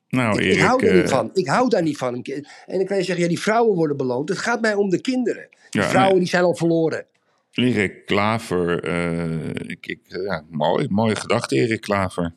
[0.09, 1.31] Nou, Ik, Erik, ik hou daar eh, niet van.
[1.33, 2.15] Ik hou daar niet van.
[2.15, 4.29] En dan kan je zeggen, ja, die vrouwen worden beloond.
[4.29, 5.49] Het gaat mij om de kinderen.
[5.71, 6.21] Die Ja, vrouwen nee.
[6.21, 7.07] die zijn al verloren.
[7.53, 12.35] Erik Klaver, eh, ik, ik, ja, mooi, mooie gedachte, Erik Klaver.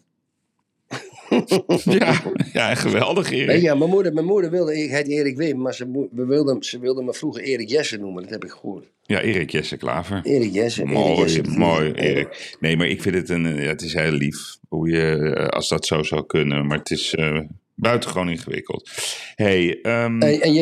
[1.99, 2.21] ja,
[2.53, 3.47] ja, geweldig, Erik.
[3.47, 6.63] Weet je, mijn moeder, mijn moeder wilde, ik heet Erik Wim, maar ze, we wilden,
[6.63, 8.21] ze wilde me vroeger Erik Jesse noemen.
[8.21, 8.85] Dat heb ik gehoord.
[9.03, 10.19] Ja, Erik Jesse Klaver.
[10.23, 10.81] Erik Jesse.
[10.81, 11.41] Erik Mooi, Jesse.
[11.41, 12.57] mooi, Erik.
[12.59, 15.69] Nee, maar ik vind het een, ja, het is heel lief hoe je, eh, als
[15.69, 17.39] dat zo zou kunnen, maar het is eh,
[17.79, 18.89] buitengewoon ingewikkeld.
[19.35, 20.53] hey, ehm, En, en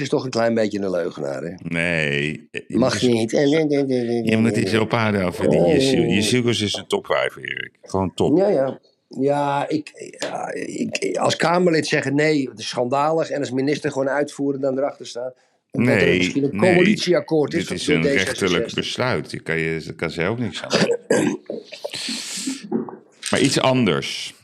[0.00, 1.54] is toch een klein beetje een leugenaar, hè?
[1.62, 2.48] nee.
[2.50, 3.30] Je Mag je niet.
[3.30, 6.22] Je moet iets op aarde over die
[6.60, 7.72] is een topwijf, Erik.
[7.82, 8.38] Gewoon top.
[8.38, 8.80] Ja, ja.
[9.20, 13.30] Ja, ik, ja ik, als Kamerlid zeggen nee, het is schandalig.
[13.30, 15.32] En als minister gewoon uitvoeren dan erachter staan.
[15.70, 17.66] Dat er Nee, misschien een nee, coalitieakkoord is.
[17.66, 18.06] Dit is een D66.
[18.06, 19.30] rechterlijk besluit.
[19.30, 20.80] Je kan, je, daar kan ze ook niks aan.
[23.30, 24.34] Maar iets anders.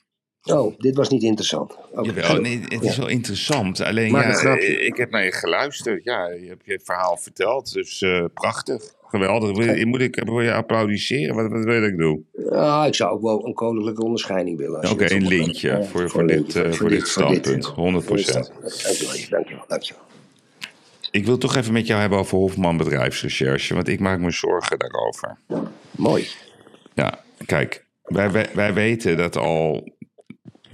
[0.42, 1.76] Oh, dit was niet interessant.
[1.92, 2.02] Oké.
[2.02, 3.80] Jawel, nee, het is wel interessant.
[3.80, 4.84] Alleen, ja, grapje.
[4.84, 6.04] ik heb naar je geluisterd.
[6.04, 7.72] Ja, je hebt je verhaal verteld.
[7.72, 8.82] Dus eh, prachtig.
[9.08, 9.56] Geweldig.
[9.56, 11.34] Wil je, moet ik wil je applaudisseren?
[11.34, 12.26] Wat, wat wil ik doen?
[12.86, 14.90] Ik zou ook wel een koninklijke onderscheiding willen.
[14.90, 17.64] Oké, een lintje Ja, voor, voor, dit, eh, voor dit standpunt.
[17.66, 18.82] 100 Voor dit standpunt.
[18.82, 20.02] Dankjewel, dankjewel, dankjewel.
[21.10, 23.74] Ik wil toch even met jou hebben over Hofman bedrijfsrecherche.
[23.74, 25.38] Want ik maak me zorgen daarover.
[25.90, 26.26] Mooi.
[26.94, 29.88] Ja, kijk, wij, wij, wij weten dat al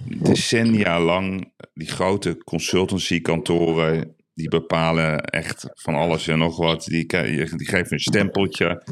[0.05, 6.85] decennia lang die grote consultancykantoren, die bepalen echt van alles en nog wat.
[6.85, 8.83] Die, die geven een stempeltje.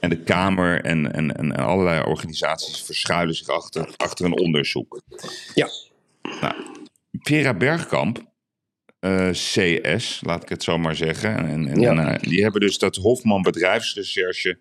[0.00, 5.02] En de Kamer en, en, en allerlei organisaties verschuilen zich achter, achter een onderzoek.
[5.54, 5.68] Ja.
[6.40, 6.54] Nou,
[7.12, 8.24] Vera Bergkamp,
[8.98, 11.36] eh, CS, laat ik het zo maar zeggen.
[11.36, 11.92] En, en, Ja.
[11.92, 14.58] nou, die hebben dus dat Hofman bedrijfsrecherche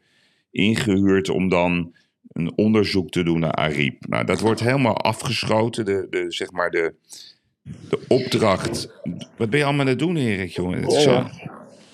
[0.51, 1.95] ingehuurd om dan
[2.27, 4.05] een onderzoek te doen naar Ariep.
[4.07, 5.85] Nou, dat wordt helemaal afgeschoten.
[5.85, 6.93] De, de, zeg maar de,
[7.89, 8.89] de opdracht.
[9.37, 10.81] Wat ben je allemaal aan het doen, Erik, jongen?
[10.81, 11.05] Het is.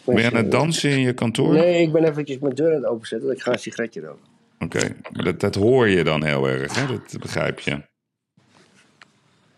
[0.06, 1.54] Ben je aan het dansen in je kantoor?
[1.54, 3.32] Nee, ik ben eventjes mijn deur aan het openzetten.
[3.32, 4.30] Ik ga een sigaretje roken.
[4.60, 6.88] Oké, maar dat, dat hoor je dan heel erg, hè?
[6.88, 7.82] Dat begrijp je.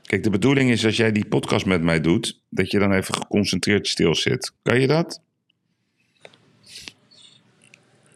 [0.02, 3.14] Kijk, de bedoeling is als jij die podcast met mij doet, dat je dan even
[3.14, 4.54] geconcentreerd stil zit.
[4.62, 5.22] Kan je dat?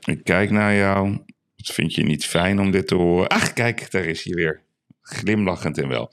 [0.05, 1.17] Ik kijk naar jou.
[1.55, 3.27] Dat vind je niet fijn om dit te horen.
[3.27, 4.62] Ach, kijk, daar is hij weer.
[5.01, 6.12] Glimlachend en wel.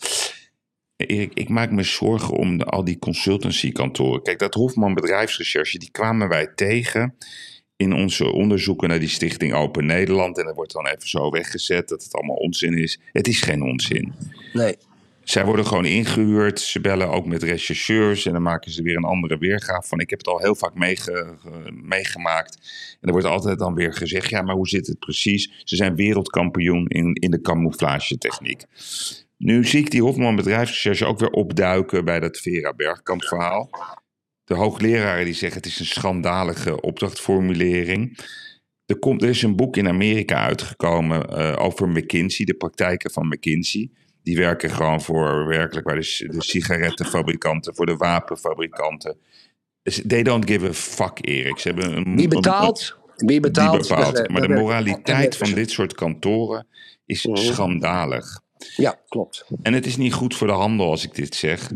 [1.06, 4.22] Erik, ik maak me zorgen om de- al die consultancykantoren.
[4.22, 7.14] Kijk, dat Hofman Bedrijfsrecherche, die kwamen wij tegen
[7.76, 10.38] in onze onderzoeken naar die stichting Open Nederland.
[10.38, 13.00] En dat wordt dan even zo weggezet dat het allemaal onzin is.
[13.12, 14.12] Het is geen onzin.
[14.52, 14.76] Nee.
[15.24, 16.60] zij worden gewoon ingehuurd.
[16.60, 20.00] Ze bellen ook met rechercheurs en dan maken ze weer een andere weergave van.
[20.00, 21.36] Ik heb het al heel vaak meege,
[21.82, 22.54] meegemaakt.
[23.00, 25.50] En er wordt altijd dan weer gezegd: ja, maar hoe zit het precies?
[25.64, 28.62] Ze zijn wereldkampioen in, in de camouflagetechniek.
[29.36, 33.70] Nu zie ik die Hofman bedrijfsrecherche ook weer opduiken bij dat Vera Bergkamp verhaal.
[34.44, 38.18] De hoogleraren die zeggen het is een schandalige opdrachtformulering.
[38.86, 43.26] Er, komt, er is een boek in Amerika uitgekomen uh, over McKinsey, de praktijken van
[43.26, 43.90] McKinsey.
[44.22, 49.16] Die werken gewoon voor werkelijk bij de, de sigarettenfabrikanten, voor de wapenfabrikanten.
[50.06, 51.58] They don't give a fuck, Erik.
[51.58, 52.98] Ze hebben een, Wie betaalt?
[53.16, 53.88] Wie betaalt?
[53.88, 54.28] Bepaalt.
[54.28, 56.66] Maar de moraliteit van dit soort kantoren
[57.06, 57.36] is mhm.
[57.36, 58.40] schandalig.
[58.76, 59.44] Ja, klopt.
[59.62, 61.70] En het is niet goed voor de handel als ik dit zeg.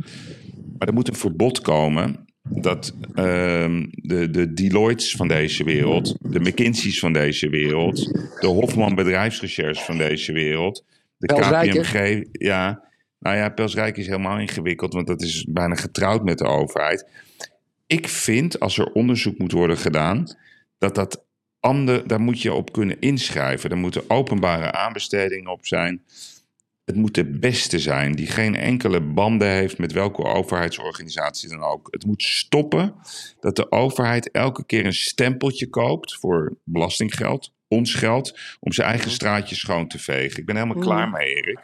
[0.79, 3.14] Maar er moet een verbod komen dat uh,
[3.90, 8.05] de, de Deloitte's van deze wereld, de McKinsey's van deze wereld,
[8.40, 10.85] de Hofman bedrijfsrecherche van deze wereld,
[11.18, 12.83] de KPMG, ja,
[13.18, 17.07] nou ja, Pelsrijk is helemaal ingewikkeld, want dat is bijna getrouwd met de overheid.
[17.87, 20.37] Ik vind, als er onderzoek moet worden gedaan,
[20.79, 21.24] dat dat
[21.61, 23.70] ander, daar moet je op kunnen inschrijven.
[23.70, 26.03] Er moeten openbare aanbestedingen op zijn.
[26.88, 31.88] Het moet de beste zijn, die geen enkele banden heeft met welke overheidsorganisatie dan ook.
[31.90, 32.94] Het moet stoppen
[33.40, 39.07] dat de overheid elke keer een stempeltje koopt voor belastinggeld, ons geld, om zijn eigen
[39.07, 39.14] mhm.
[39.14, 40.38] straatje schoon te vegen.
[40.38, 41.16] Ik ben helemaal klaar mhm.
[41.16, 41.59] mee, Erik.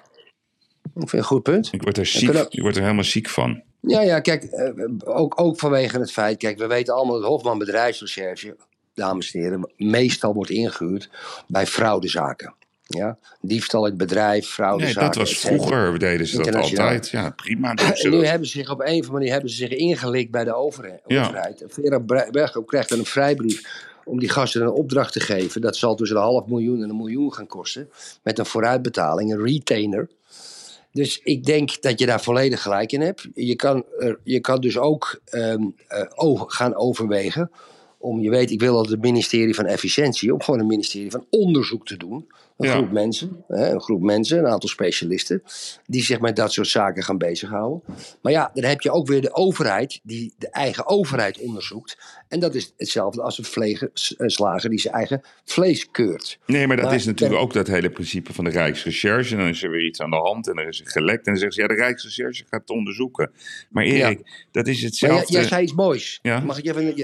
[0.94, 1.72] Ik vind een goed punt.
[1.72, 3.62] Ik word er, ziek, ik word er helemaal ziek van.
[3.80, 7.58] Ja, ja, kijk, eh, ook, ook vanwege het feit, kijk, we weten allemaal dat Hofman
[7.58, 8.56] Bedrijfsrecherche,
[8.94, 11.10] dames en heren, meestal wordt ingehuurd
[11.46, 12.54] bij fraudezaken.
[12.94, 15.00] Ja, diefstal het bedrijf, fraudezaken.
[15.00, 17.08] Nee, dat was vroeger, deden ze dat altijd.
[17.08, 17.74] Ja, prima.
[17.74, 20.44] En nu hebben ze zich op een of andere manier hebben ze zich ingelikt bij
[20.44, 21.00] de overheid.
[21.06, 21.52] Ja.
[21.66, 23.62] Vera Bergkamp krijgt dan een vrijbrief
[24.04, 25.60] om die gasten een opdracht te geven.
[25.60, 27.90] Dat zal tussen een half miljoen en een miljoen gaan kosten.
[28.22, 30.08] Met een vooruitbetaling, een retainer.
[30.92, 33.28] Dus ik denk dat je daar volledig gelijk in hebt.
[33.34, 33.84] Je kan,
[34.22, 35.74] je kan dus ook um,
[36.18, 37.50] uh, gaan overwegen
[38.04, 41.26] om, je weet, ik wil al het ministerie van Efficiëntie, om gewoon een ministerie van
[41.30, 42.26] Onderzoek te doen.
[42.56, 45.42] Een groep mensen, hè, een groep mensen, een aantal specialisten,
[45.86, 47.82] die zich met dat soort zaken gaan bezighouden.
[48.22, 51.98] Maar ja, dan heb je ook weer de overheid, die de eigen overheid onderzoekt.
[52.28, 56.38] En dat is hetzelfde als een slager die zijn eigen vlees keurt.
[56.46, 59.34] Nee, maar dat is natuurlijk ook dat hele principe van de Rijksrecherche.
[59.34, 61.26] En dan is er weer iets aan de hand en er is een gelekt.
[61.26, 63.30] En dan zeggen ze, ja, de Rijksrecherche gaat het onderzoeken.
[63.70, 65.32] Maar Erik, dat is hetzelfde.
[65.32, 66.18] Jij, zei iets moois.
[66.22, 66.40] Ja?
[66.40, 66.94] Mag ik even...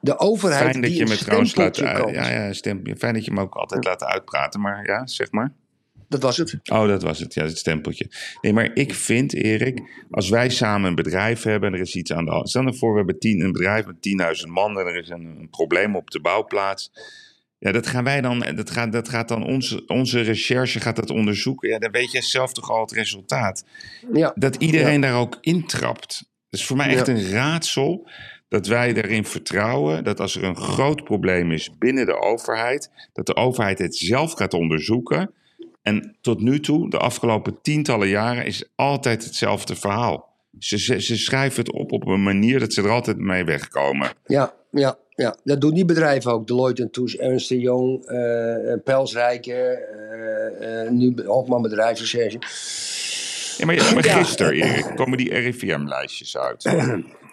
[0.00, 1.76] De overheid Fijn dat je me trouwens laat...
[1.76, 4.60] Ja, ja, stem, fijn dat je me ook altijd laat uitpraten.
[4.60, 5.52] Maar ja, zeg maar.
[6.08, 6.60] Dat was het.
[6.70, 8.10] Oh, dat was het, ja, het stempeltje.
[8.40, 12.12] Nee, maar ik vind, Erik, als wij samen een bedrijf hebben en er is iets
[12.12, 12.48] aan de hand.
[12.48, 13.96] Stel ervoor, we hebben tien, een bedrijf met
[14.46, 16.92] 10.000 man en er is een, een, probleem op de bouwplaats.
[17.58, 21.10] Ja, dat gaan wij dan, dat gaat, dat gaat dan onze, onze recherche gaat dat
[21.10, 21.68] onderzoeken.
[21.68, 23.64] Ja, dan weet je zelf toch al het resultaat.
[24.12, 24.32] Ja.
[24.34, 26.32] Dat iedereen daar ook intrapt.
[26.50, 28.08] Dat is voor mij echt een raadsel
[28.54, 33.26] dat wij erin vertrouwen dat als er een groot probleem is binnen de overheid, dat
[33.26, 35.30] de overheid het zelf gaat onderzoeken.
[35.82, 40.32] En tot nu toe, de afgelopen tientallen jaren, is altijd hetzelfde verhaal.
[40.58, 44.10] Ze, ze, schrijven het op op een manier dat ze er altijd mee wegkomen.
[44.26, 45.36] Ja, ja, ja.
[45.44, 46.46] dat doen die bedrijven ook.
[46.46, 49.78] Deloitte Touche, Ernst Young, uh, Pelsrijker,
[50.60, 52.38] uh, uh, nu Hofman Bedrijfsrecherche.
[53.58, 56.64] Ja, maar, maar gisteren, Erik, komen die RIVM-lijstjes uit.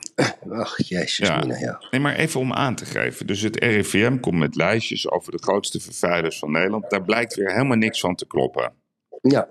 [0.50, 1.44] Ach, jezus, ja.
[1.60, 1.84] ja.
[1.92, 3.28] Nee, maar even om aan te geven.
[3.28, 6.90] Dus het RIVM komt met lijstjes over de grootste vervuilers van Nederland.
[6.90, 8.74] Daar blijkt weer helemaal niks van te kloppen.
[9.22, 9.48] Ja.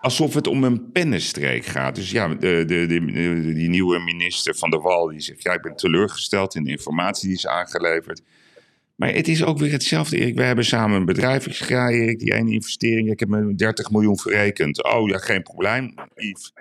[0.00, 1.94] Alsof het om een pennenstreek gaat.
[1.94, 5.42] Dus ja, de, de, de, die nieuwe minister van de Wal die zegt...
[5.42, 8.22] ja, ik ben teleurgesteld in de informatie die is aangeleverd.
[8.96, 10.36] Maar het is ook weer hetzelfde, Erik.
[10.36, 11.46] We hebben samen een bedrijf.
[11.46, 13.10] Ik ga, Erik, die ene investering.
[13.10, 14.84] Ik heb me 30 miljoen verrekend.
[14.84, 16.52] Oh ja, geen probleem, Yves.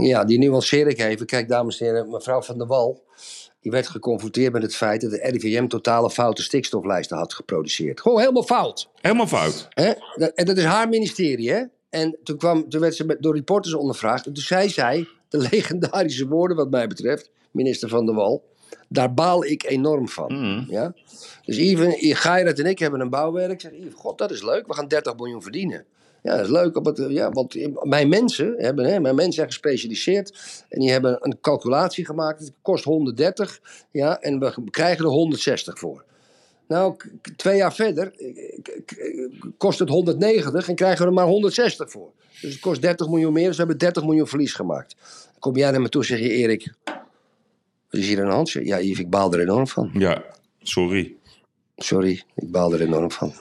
[0.00, 1.26] Ja, die nuanceer ik even.
[1.26, 3.02] Kijk, dames en heren, mevrouw Van der Wal.
[3.60, 8.00] Die werd geconfronteerd met het feit dat de RIVM totale foute stikstoflijsten had geproduceerd.
[8.00, 8.88] Gewoon helemaal fout.
[9.00, 9.68] Helemaal fout.
[9.70, 9.90] Hè?
[10.34, 11.62] En dat is haar ministerie, hè?
[11.90, 14.26] En toen, kwam, toen werd ze door reporters ondervraagd.
[14.26, 18.44] En toen zei zij de legendarische woorden, wat mij betreft, minister Van der Wal.
[18.88, 20.32] Daar baal ik enorm van.
[20.32, 20.66] Mm.
[20.68, 20.94] Ja?
[21.44, 23.52] Dus even, Geirat en ik hebben een bouwwerk.
[23.52, 24.66] Ik zeg, god, dat is leuk.
[24.66, 25.84] We gaan 30 miljoen verdienen.
[26.22, 26.76] Ja, dat is leuk.
[26.76, 30.64] Op het, ja, want mijn mensen hebben, hè, mijn mensen zijn gespecialiseerd.
[30.68, 32.40] En die hebben een calculatie gemaakt.
[32.40, 33.60] Het kost 130.
[33.90, 36.04] Ja, en we krijgen er 160 voor.
[36.68, 36.96] Nou,
[37.36, 38.12] twee jaar verder
[39.58, 42.10] kost het 190 en krijgen we er maar 160 voor.
[42.40, 44.96] Dus het kost 30 miljoen meer, dus we hebben 30 miljoen verlies gemaakt.
[45.30, 48.32] Dan kom jij naar me toe en zeg je, Erik, wat is hier aan de
[48.32, 48.50] hand?
[48.50, 49.90] Ja, Yves, ik baal er enorm van.
[49.94, 50.24] Ja,
[50.62, 51.14] sorry.
[51.76, 53.32] Sorry, ik baal er enorm van.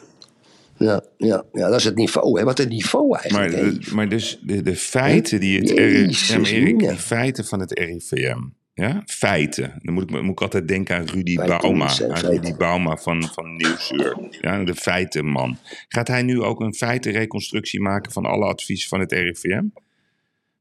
[0.82, 2.40] Ja, ja, ja, dat is het niveau.
[2.40, 2.46] Hè.
[2.46, 3.78] Wat het niveau Maar, eigenlijk hè.
[3.80, 7.80] de- maar dus de, de feiten die het Jezus, RIVM, Erik, die feiten van het
[7.80, 8.40] RIVM.
[8.74, 9.80] Ja, feiten.
[9.82, 11.86] Dan moet ik, moet ik altijd denken aan Rudy Feiten Bauma.
[12.10, 12.22] Aan.
[12.22, 14.18] Rudy Bauma van, van Nieuwsuur.
[14.42, 15.58] Ja, de feitenman.
[15.88, 19.64] Gaat hij nu ook een feitenreconstructie maken van alle adviezen van het RIVM?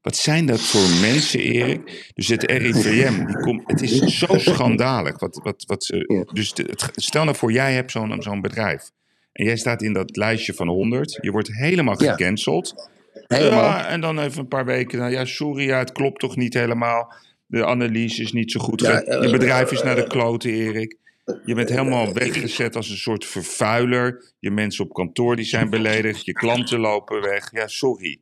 [0.01, 2.11] Wat zijn dat voor mensen, Erik?
[2.13, 5.19] Dus het RIVM, die komt, het is zo schandalig.
[5.19, 8.89] Wat, wat, wat ze, dus de- het, stel nou voor, jij hebt zo'n zo'n bedrijf.
[9.33, 11.17] En jij staat in dat lijstje van 100.
[11.21, 12.11] Je wordt helemaal Ja.
[12.11, 12.89] gecanceld.
[13.27, 13.63] Helemaal.
[13.63, 14.99] Ja, en dan even een paar weken.
[14.99, 17.13] Nou ja, sorry, ja, het klopt toch niet helemaal.
[17.45, 18.81] De analyse is niet zo goed.
[18.81, 20.97] Ja, ge- je bedrijf is naar de kloten, Erik.
[21.45, 24.33] Je bent helemaal weggezet als een soort vervuiler.
[24.39, 26.25] Je mensen op kantoor die zijn beledigd.
[26.25, 27.51] Je klanten lopen weg.
[27.51, 28.19] Ja, sorry.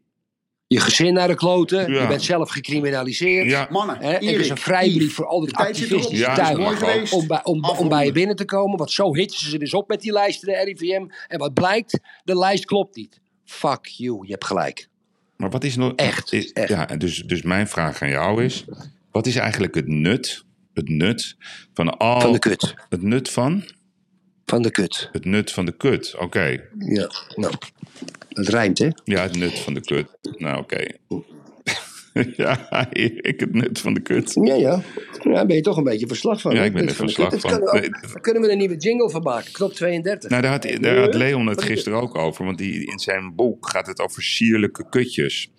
[0.69, 1.91] Je gezin naar de kloten.
[1.91, 2.01] Ja.
[2.01, 3.49] Je bent zelf gecriminaliseerd.
[3.49, 6.51] Ja, Mannen, Hè, er is een vrijbrief voor al die activistische Ja.
[7.11, 8.77] Om bij, om, om bij je binnen te komen.
[8.77, 11.05] Want zo hitsen ze dus op met die lijsten, de RIVM.
[11.27, 11.99] En wat blijkt?
[12.23, 13.19] De lijst klopt niet.
[13.45, 14.87] Fuck you, je hebt gelijk.
[15.37, 15.93] maar wat is nog...
[15.95, 16.69] Echt, is- echt.
[16.69, 18.65] Ja, dus, dus mijn vraag aan jou is...
[19.11, 21.35] Wat is eigenlijk het nut, het nut
[21.73, 22.21] van al...
[22.21, 22.73] Van de kut.
[22.89, 23.63] Het nut van?
[24.45, 25.09] Van de kut.
[25.11, 26.61] Het nut van de kut, oké.
[26.79, 27.53] Ja, nou.
[28.29, 28.87] Het rijmt, hè?
[29.03, 30.07] Ja, het nut van de kut.
[30.37, 30.85] Nou, oké.
[32.37, 34.37] ja, Erik, het nut van de kut.
[34.43, 34.81] Ja, ja.
[35.23, 36.51] Ja, daar ben je toch een beetje verslag van.
[36.53, 36.65] Ja, hè?
[36.65, 37.29] ik ben er van verslag.
[37.29, 37.49] Dat van.
[37.51, 38.11] Kunnen we ook- Nee.
[38.11, 39.51] daar kunnen we een nieuwe jingle van maken.
[39.51, 40.29] Knop 32.
[40.29, 42.45] Nou, daar had, daar had Leon het gisteren ook over.
[42.45, 45.51] Want die, in zijn boek gaat het over sierlijke kutjes.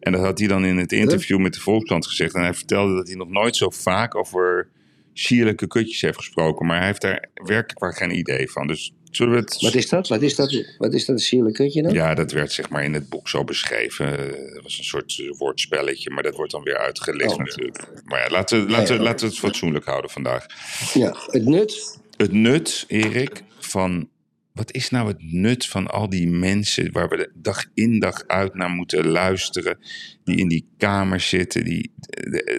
[0.00, 2.34] En dat had hij dan in het interview met de Volkskrant gezegd.
[2.34, 4.68] En hij vertelde dat hij nog nooit zo vaak over
[5.12, 6.66] sierlijke kutjes heeft gesproken.
[6.66, 8.66] Maar hij heeft daar werkelijk waar geen idee van.
[8.66, 9.60] Dus zullen we het...
[9.60, 10.08] Wat is dat?
[10.08, 10.64] Wat is dat?
[10.78, 11.92] Wat is dat een sierlijk kutje dan?
[11.92, 14.06] Ja, dat werd zeg maar in het boek zo beschreven.
[14.10, 17.38] Het was een soort eh, woordspelletje, maar dat wordt dan weer uitgelegd Oh.
[17.38, 17.88] natuurlijk.
[18.04, 19.02] Maar ja, laten, we- laten, ja.
[19.02, 20.46] laten we het fatsoenlijk houden vandaag.
[20.94, 21.98] Ja, het nut.
[22.16, 24.08] Het nut, Erik, van...
[24.52, 28.54] Wat is nou het nut van al die mensen waar we dag in dag uit
[28.54, 29.78] naar moeten luisteren?
[30.24, 31.92] Die in die kamer zitten, die,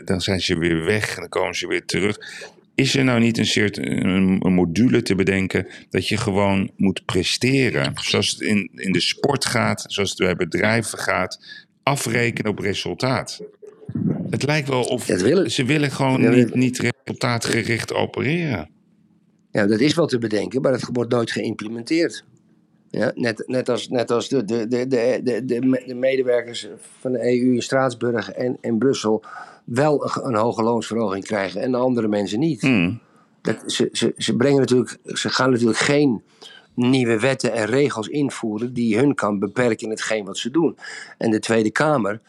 [0.06, 2.18] dan zijn ze weer weg en dan komen ze weer terug.
[2.78, 7.06] Is er nou niet een, soort, een, een module te bedenken dat je gewoon moet
[7.06, 7.92] presteren?
[7.96, 11.40] Zoals het in, in de sport gaat, zoals het bij bedrijven gaat.
[11.84, 13.42] Afrekenen op resultaat.
[14.30, 18.70] Het lijkt wel of Dat willen- ze willen gewoon niet, dat- niet resultaatgericht opereren.
[19.52, 22.24] Ja, dat is wel te bedenken, maar het wordt nooit geïmplementeerd.
[22.90, 26.68] Ja, net, net als, net als de, de, de, de, de, de, de medewerkers
[27.00, 29.24] van de EU in Straatsburg en, en Brussel
[29.68, 32.62] wel een, een hoge loonsverhoging krijgen en de andere mensen niet.
[32.62, 33.00] Hmm.
[33.42, 36.24] Dat, ze, ze, ze, brengen natuurlijk, ze gaan natuurlijk geen
[36.74, 40.78] nieuwe wetten en regels invoeren die hun kan beperken in hetgeen wat ze doen.
[41.18, 42.22] En de Tweede Kamer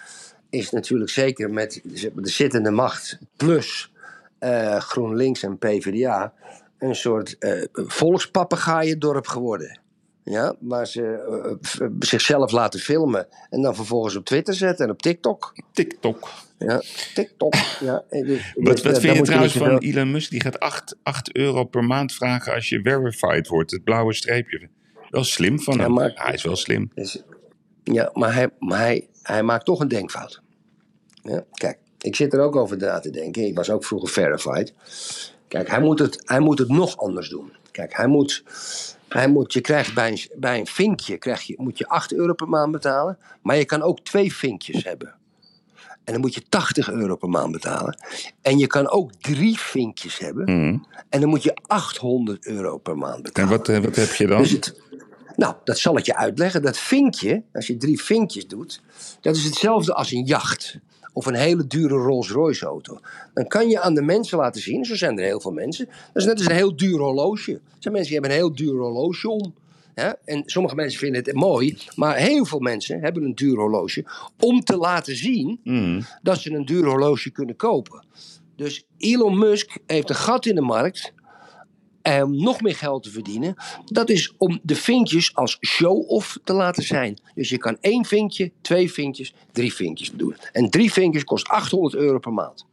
[0.51, 1.81] is natuurlijk zeker met
[2.15, 3.93] de zittende macht plus
[4.39, 6.33] eh, GroenLinks en PvdA
[6.79, 9.81] een soort eh volkspapegaaien-dorp geworden.
[10.23, 11.03] Ja, waar ze
[11.81, 15.53] eh, zichzelf laten filmen en dan vervolgens op Twitter zetten en op TikTok.
[15.73, 16.29] TikTok.
[16.59, 16.83] Ja,
[17.15, 17.55] TikTok.
[17.81, 20.31] Ja, dus- Wat, dus, vind je trouwens niet van Elon Musk?
[20.31, 23.71] Die gaat 8, 8 euro per maand vragen als je verified wordt.
[23.71, 24.69] Het blauwe streepje.
[25.11, 25.93] Wel slim van Ja, hem.
[25.93, 26.91] maar- Hij is wel slim.
[26.95, 27.23] Dus-
[27.85, 30.43] ja, maar, hij, maar hij, hij maakt toch een denkfout.
[31.23, 33.47] Ja, kijk, ik zit er ook over na te denken.
[33.47, 34.75] Ik was ook vroeger verified.
[35.49, 37.53] Kijk, hij moet het, hij moet het nog anders doen.
[37.71, 38.43] Kijk, hij moet,
[39.09, 42.33] hij moet je krijgt bij een, bij een vinkje krijg je, moet je 8 euro
[42.33, 43.19] per maand betalen.
[43.43, 45.15] Maar je kan ook twee vinkjes hebben.
[46.09, 47.99] En dan moet je 80 euro per maand betalen.
[48.43, 50.51] En je kan ook drie vinkjes hebben.
[50.51, 50.87] Hmm.
[51.09, 53.51] En dan moet je 800 euro per maand En betalen.
[53.51, 54.39] wat, eh, wat heb je dan?
[54.39, 54.81] Dus het,
[55.37, 56.63] nou, dat zal ik je uitleggen.
[56.63, 58.81] Dat vinkje, als je drie vinkjes doet,
[59.21, 60.79] dat is hetzelfde als een jacht.
[61.13, 62.99] Of een hele dure Rolls Royce auto.
[63.35, 65.87] Dan kan je aan de mensen laten zien, zo zijn er heel veel mensen.
[65.87, 67.53] Dat is net als een heel duur horloge.
[67.53, 69.55] Er zijn mensen die hebben een heel duur horloge om.
[70.25, 74.05] En sommige mensen vinden het mooi, maar heel veel mensen hebben een duur horloge
[74.39, 76.07] om te laten zien Hmm.
[76.23, 78.07] dat ze een duur horloge kunnen kopen.
[78.57, 81.13] Dus Elon Musk heeft een gat in de markt
[82.03, 83.55] en om nog meer geld te verdienen.
[83.85, 87.19] Dat is om de vinkjes als show-off te laten zijn.
[87.35, 90.37] Dus je kan één vinkje, twee vinkjes, drie vinkjes doen.
[90.53, 92.67] En drie vinkjes kost 800 euro per maand.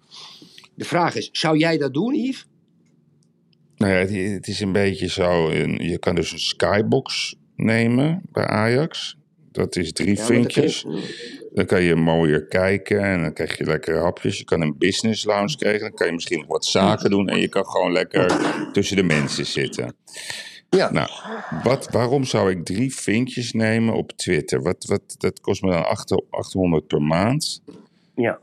[0.76, 2.46] De vraag is, zou jij dat doen, Yves?
[3.78, 5.52] Nou ja, het, het is een beetje zo.
[5.78, 9.18] Je kan dus een skybox nemen bij Ajax.
[9.52, 10.86] Dat is drie Ja, vinkjes.
[11.54, 14.38] Dan kan je mooier kijken en dan krijg je lekkere hapjes.
[14.38, 15.82] Je kan een business lounge krijgen.
[15.82, 17.30] Dan kan je misschien nog wat zaken doen.
[17.30, 18.36] En je kan gewoon lekker
[18.72, 19.96] tussen de mensen zitten.
[20.70, 21.10] Ja, Nou,
[21.64, 24.62] wat, waarom zou ik drie vinkjes nemen op Twitter?
[24.62, 27.62] Wat, wat, dat kost me dan 8 800 per maand.
[28.16, 28.40] ja.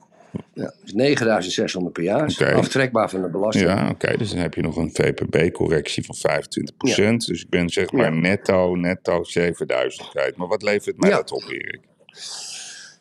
[0.54, 2.54] Ja, dus 9600 per jaar.
[2.54, 3.68] Aftrekbaar van de belasting.
[3.68, 4.16] Ja, oké.
[4.16, 7.26] dus dan heb je nog een VPB-correctie van 25%.
[7.26, 8.20] Dus ik ben zeg maar Ja.
[8.20, 10.36] netto, netto 7000 kwijt.
[10.36, 11.80] Maar wat levert mij dat op, Erik?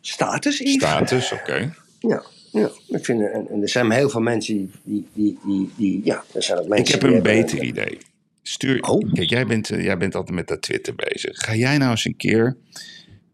[0.02, 0.74] Status, Yves?
[0.74, 1.74] Status, oké.
[2.00, 2.70] Ja, ja.
[2.88, 6.24] Ik vind, en, en er zijn heel veel mensen die, die, die, die, die ja,
[6.34, 7.98] er zijn ook mensen Ik heb een hebben- beter idee.
[8.44, 9.14] Stuur, Oh.
[9.14, 11.38] Kijk, jij bent, eh, jij bent altijd met dat Twitter bezig.
[11.38, 12.58] Ga jij nou eens een keer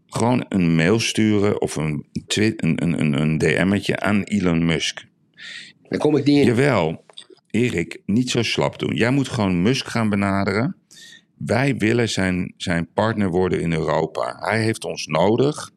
[0.08, 5.06] gewoon een mail sturen of een, een, een, een, een DM'tje aan Elon Musk?
[5.90, 6.46] Daar kom ik niet in.
[6.46, 7.04] Jawel,
[7.52, 8.96] Erik, niet zo slap doen.
[8.96, 10.76] Jij moet gewoon Musk gaan benaderen.
[11.38, 14.38] Wij willen zijn, zijn partner worden in Europa.
[14.40, 15.72] Hij heeft ons nodig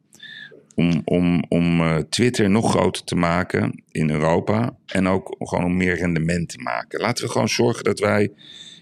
[0.75, 4.77] om, om, om eh, Twitter nog groter te maken in Europa.
[4.85, 7.01] En ook gewoon om meer rendement te maken.
[7.01, 8.31] Laten we gewoon zorgen dat wij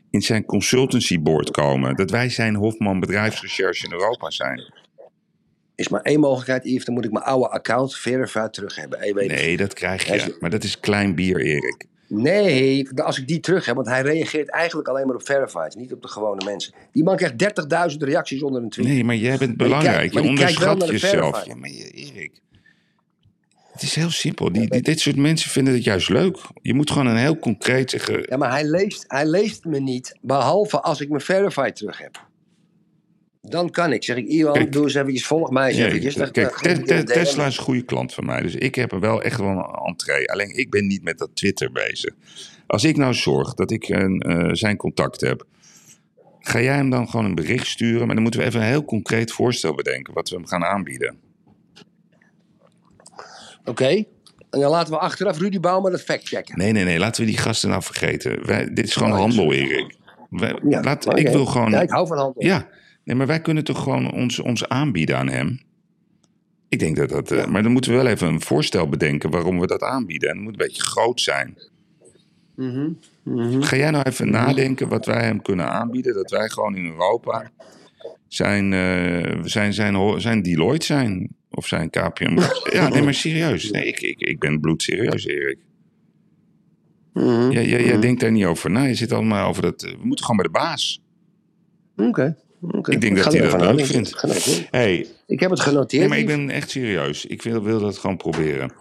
[0.10, 1.96] in zijn consultancy board komen.
[1.96, 4.74] Dat wij zijn Hofman bedrijfsrecherche in Europa zijn.
[5.80, 6.86] Is maar één mogelijkheid, Yves.
[6.86, 9.00] Dan moet ik mijn oude account verified terug hebben.
[9.28, 10.38] Nee, dat krijg je.
[10.40, 11.86] Maar dat is klein bier, Erik.
[12.08, 15.94] Nee, als ik die terug heb, want hij reageert eigenlijk alleen maar op verified, niet
[15.94, 16.74] op de gewone mensen.
[16.92, 17.36] Die man krijgt
[17.92, 18.88] 30.000 reacties onder een tweet.
[18.88, 20.14] Nee, maar jij bent belangrijk.
[20.14, 21.30] maar je wel onderschat jezelf.
[21.30, 21.46] verified.
[21.46, 22.32] Ja, maar je, Erik.
[23.72, 24.52] Het is heel simpel.
[24.52, 26.38] Die, die- dit soort mensen vinden het juist leuk.
[26.62, 28.26] Je moet gewoon een heel concreet zeggen.
[28.30, 32.28] Ja, maar hij leest, hij leest me niet, behalve als ik mijn verified terug heb.
[33.50, 34.04] Dan kan ik.
[34.04, 34.72] Zeg ik, Iwan, Kijk.
[34.72, 36.16] doe eens eventjes, volg mij eens Nee, eventjes.
[36.16, 37.06] Dan- kijk, dan DM.
[37.06, 38.42] Tesla is een goede klant van mij.
[38.42, 40.32] Dus ik heb er wel echt wel een entree.
[40.32, 42.14] Alleen ik ben niet met dat Twitter bezig.
[42.68, 45.46] Als ik nou zorg dat ik een, eh, zijn contact heb.
[46.40, 48.06] Ga jij hem dan gewoon een bericht sturen?
[48.06, 50.14] Maar dan moeten we even een heel concreet voorstel bedenken.
[50.14, 51.18] Wat we hem gaan aanbieden.
[53.66, 53.88] Oké.
[54.50, 56.58] En dan laten we achteraf Rudy Bouwman het factchecken.
[56.58, 57.00] Nee, nee, nee.
[57.00, 58.46] Laten we die gasten nou vergeten.
[58.46, 59.96] Wij, dit is gewoon Oh, handel, Erik.
[60.30, 61.18] Wij- Ja, laat.
[61.20, 61.72] Ik wil gewoon...
[61.72, 62.44] Ja, ik hou van handel.
[62.46, 62.68] Ja,
[63.10, 65.60] nee, maar wij kunnen toch gewoon ons, ons aanbieden aan hem.
[66.70, 67.32] Ik denk dat dat.
[67.32, 70.30] eh, maar dan moeten we wel even een voorstel bedenken waarom we dat aanbieden.
[70.30, 71.58] En het moet een beetje groot zijn.
[72.56, 72.90] Mhm,
[73.24, 73.62] mhm.
[73.62, 76.14] Ga jij nou even nadenken wat wij hem kunnen aanbieden?
[76.14, 77.52] Dat wij gewoon in Europa
[78.28, 81.30] zijn, eh, zijn, zijn, zijn Deloitte zijn.
[81.52, 82.38] Of zijn KPM.
[82.74, 83.72] Ja, nee, maar serieus.
[83.72, 85.58] Nee, ik, ik, ik ben bloedserieus, Erik.
[87.14, 87.52] Mhm.
[87.52, 88.84] Jij, jij, jij denkt daar niet over na.
[88.84, 89.84] Je zit allemaal over dat.
[89.84, 91.02] eh, We moeten gewoon bij de baas.
[91.98, 92.38] Oké.
[92.82, 94.10] Ik denk dat hij dat leuk vindt.
[94.24, 96.00] Ik hey, Ik heb het genoteerd.
[96.02, 97.26] nee, maar ik ben echt serieus.
[97.26, 98.72] Ik wil, wil dat gewoon proberen.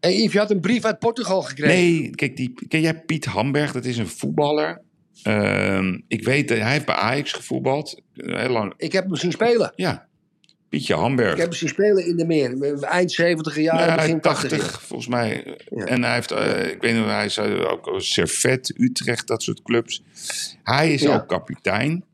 [0.00, 1.74] Hey, Yves, je had een brief uit Portugal gekregen.
[1.76, 3.72] Nee, kijk, die, ken jij Piet Hamberg?
[3.72, 4.80] Dat is een voetballer.
[5.22, 8.00] Ehm, ik weet, dat hij heeft bij Ajax gevoetbald.
[8.16, 8.74] Eh, Heel lang.
[8.76, 9.72] Ik heb hem zien spelen.
[9.76, 10.06] Ja,
[10.68, 11.30] Pietje Hamberg.
[11.32, 12.80] Ik heb hem zien spelen in de meer.
[12.82, 14.80] Eind 70 jaar, Ja, begin 80 80, jaar.
[14.80, 15.58] volgens mij.
[15.68, 15.84] Ja.
[15.84, 19.62] En hij heeft, eh, ik weet niet, hij is eh, ook Servet, Utrecht, dat soort
[19.62, 20.02] clubs.
[20.62, 21.14] Hij is Ja.
[21.14, 22.04] ook kapitein.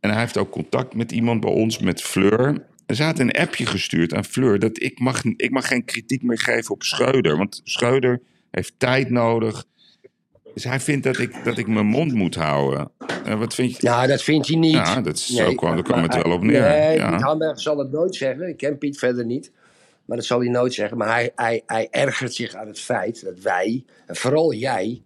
[0.00, 2.64] En hij heeft ook contact met iemand bij ons, met Fleur.
[2.86, 6.22] En ze had een appje gestuurd aan Fleur dat ik mag, ik mag geen kritiek
[6.22, 7.36] meer geven op Schreuder.
[7.36, 8.20] Want Schreuder
[8.50, 9.64] heeft tijd nodig.
[10.54, 12.90] Dus hij vindt dat ik, dat ik mijn mond moet houden.
[13.24, 13.78] Eh, wat vind je?
[13.80, 14.72] Ja, dat vindt hij niet.
[14.72, 17.10] Ja, dat is- zo kwam- daar kwam het wel op neer, Nee, ja.
[17.10, 18.48] Piet Hamberg zal het nooit zeggen.
[18.48, 19.52] Ik ken Piet verder niet.
[20.04, 20.96] Maar dat zal hij nooit zeggen.
[20.98, 25.02] Maar hij, hij, hij ergert zich aan het feit dat wij, en vooral jij,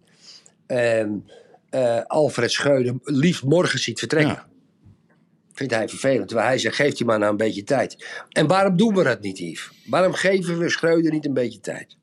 [0.65, 1.09] ehm,
[1.69, 4.33] eh, Alfred Schreuder liefst morgen ziet vertrekken.
[4.33, 4.47] Ja.
[5.53, 6.27] Vindt hij vervelend.
[6.27, 8.07] Terwijl hij zegt, geeft hij maar nou een beetje tijd.
[8.29, 9.69] En waarom doen we dat niet, Yves?
[9.85, 11.97] Waarom geven we Schreuder niet een beetje tijd?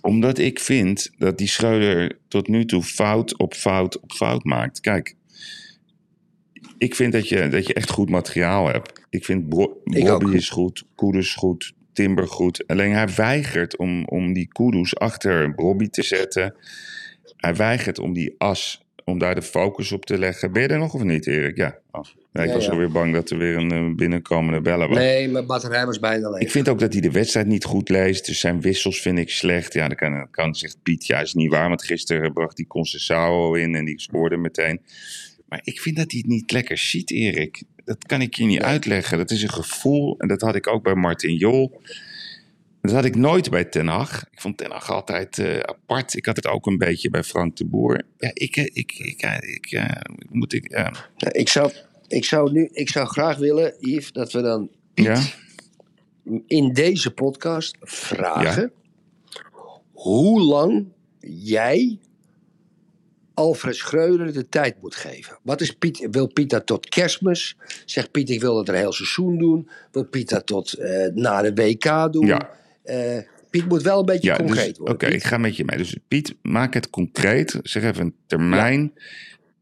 [0.00, 4.80] Omdat ik vind dat die Schreuder tot nu toe fout op fout op fout maakt.
[4.80, 5.16] Kijk,
[6.78, 9.00] ik vind dat je, dat je echt goed materiaal hebt.
[9.10, 12.66] Ik vind Bro Ik is goed, Koeders goed, Timber goed.
[12.66, 16.54] Alleen hij weigert om, om die Koeders achter Bobby te zetten.
[17.36, 20.52] Hij weigert om die as, om daar de focus op te leggen.
[20.52, 21.56] Ben je er nog of niet, Erik?
[21.56, 21.78] Ja.
[21.90, 22.04] Oh.
[22.32, 22.70] Ja, ik Ja, was ja.
[22.70, 24.98] alweer bang dat er weer een eh, binnenkomende bellen was.
[24.98, 26.40] Nee, mijn batterij was bijna leeg.
[26.40, 28.26] Ik vind ook dat hij de wedstrijd niet goed leest.
[28.26, 29.72] Dus zijn wissels vind ik slecht.
[29.72, 31.68] Ja, dan kan, kan zegt Piet, ja, is niet waar.
[31.68, 34.80] Want gisteren bracht hij Concessao in en die scoorde meteen.
[35.48, 37.62] Maar ik vind dat hij het niet lekker ziet, Erik.
[37.84, 39.18] Dat kan ik je niet uitleggen.
[39.18, 40.18] Dat is een gevoel.
[40.18, 41.80] En dat had ik ook bij Martin Jol.
[42.86, 44.24] Dat had ik nooit bij Ten Hag.
[44.30, 46.14] Ik vond Ten Hag altijd eh, apart.
[46.14, 48.02] Ik had het ook een beetje bij Frank de Boer.
[48.18, 50.70] Ja, ik, eh, ik, ik, eh, ik, moet ik.
[50.70, 51.72] Ja, ik, zou,
[52.08, 55.22] ik, zou nu, ik zou graag willen, Yves, dat we dan ja.
[56.46, 58.72] in deze podcast vragen
[59.92, 60.86] hoe lang
[61.20, 61.98] jij
[63.34, 65.38] Alfred Schreuder de tijd moet geven.
[65.42, 67.56] Wat is Piet, wil Piet dat tot kerstmis?
[67.84, 69.68] Zegt Piet, ik wil dat een heel seizoen doen.
[69.92, 70.78] Wil Piet dat tot
[71.14, 72.26] na de WK doen?
[72.26, 72.54] Ja.
[72.86, 73.18] Eh,
[73.50, 75.12] Piet moet wel een beetje Ja, dus, concreet oké, worden.
[75.12, 75.78] ik ga met je mee.
[75.78, 77.58] Dus Piet, maak het concreet.
[77.62, 78.92] Zeg even een termijn.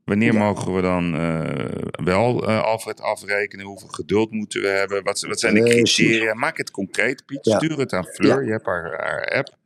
[0.04, 3.66] Wanneer mogen we dan eh, wel eh, Alfred afrekenen?
[3.66, 5.02] Hoeveel geduld moeten we hebben?
[5.04, 6.34] Wat, wat zijn de criteria?
[6.34, 7.38] Maak het concreet, Piet.
[7.42, 8.44] Stuur het aan Fleur.
[8.44, 9.56] Je hebt haar, haar app.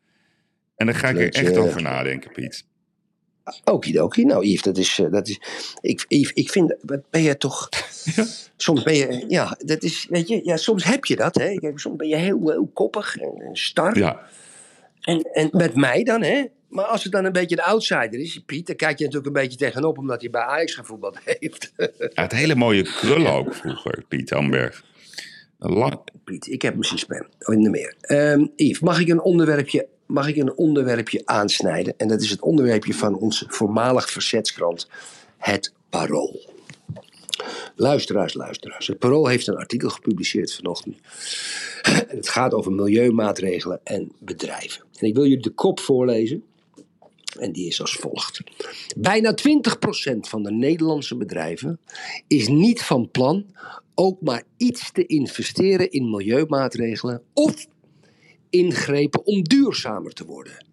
[0.76, 2.64] En dan ga ik er echt over nadenken, Piet.
[3.64, 4.24] Okidoki.
[4.24, 4.98] Nou, Yves, dat is.
[4.98, 5.40] eh, Dat is
[5.80, 6.74] ik, Yves, ik vind.
[7.10, 7.68] Ben je toch.
[8.56, 9.24] Soms ben je.
[9.28, 10.06] Ja, dat is.
[10.10, 11.54] Weet je, ja, soms heb je dat, hè.
[11.54, 13.98] Kijk, soms ben je heel, heel koppig en, en star.
[13.98, 14.20] Ja,
[15.00, 16.44] En, en met mij dan, hè?
[16.68, 19.42] Maar als het dan een beetje de outsider is, Piet, dan kijk je natuurlijk een
[19.42, 21.72] beetje tegenop omdat hij bij Ajax gevoetbald heeft.
[21.76, 24.84] hij had hele mooie krullen ook vroeger, Piet Hamberg.
[25.58, 27.28] Lang, Piet, ik heb spelen.
[27.38, 27.94] Oh, in de meer.
[28.00, 31.94] Ehm, Yves, mag ik, een onderwerpje, mag ik een onderwerpje aansnijden?
[31.96, 34.88] En dat is het onderwerpje van onze voormalig verzetskrant,
[35.36, 36.40] Het Parool.
[37.74, 38.86] Luisteraars, luisteraars.
[38.86, 40.96] Het Parool heeft een artikel gepubliceerd vanochtend.
[41.82, 44.82] En het gaat over milieumaatregelen en bedrijven.
[44.98, 46.44] En ik wil jullie de kop voorlezen.
[47.38, 48.40] En die is als volgt.
[48.96, 49.34] Bijna 20%
[50.20, 51.80] van de Nederlandse bedrijven
[52.26, 53.46] is niet van plan
[53.94, 57.66] ook maar iets te investeren in milieumaatregelen of
[58.50, 60.66] ingrepen om duurzamer te worden.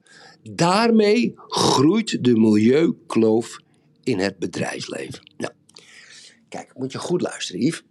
[0.51, 3.59] Daarmee groeit de milieukloof
[4.03, 5.31] in het bedrijfsleven.
[5.37, 5.53] Nou,
[6.49, 7.83] kijk, moet je goed luisteren, Yves.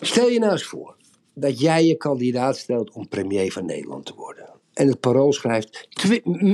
[0.00, 0.96] Stel je nou eens voor
[1.34, 4.48] dat jij je kandidaat stelt om premier van Nederland te worden.
[4.72, 5.88] En het parool schrijft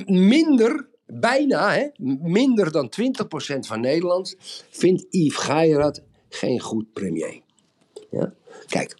[0.06, 1.88] minder, bijna, hè,
[2.22, 4.36] minder dan 20% van Nederland
[4.70, 7.40] vindt Yves Geirat geen goed premier.
[8.10, 8.34] Ja?
[8.66, 8.96] Kijk,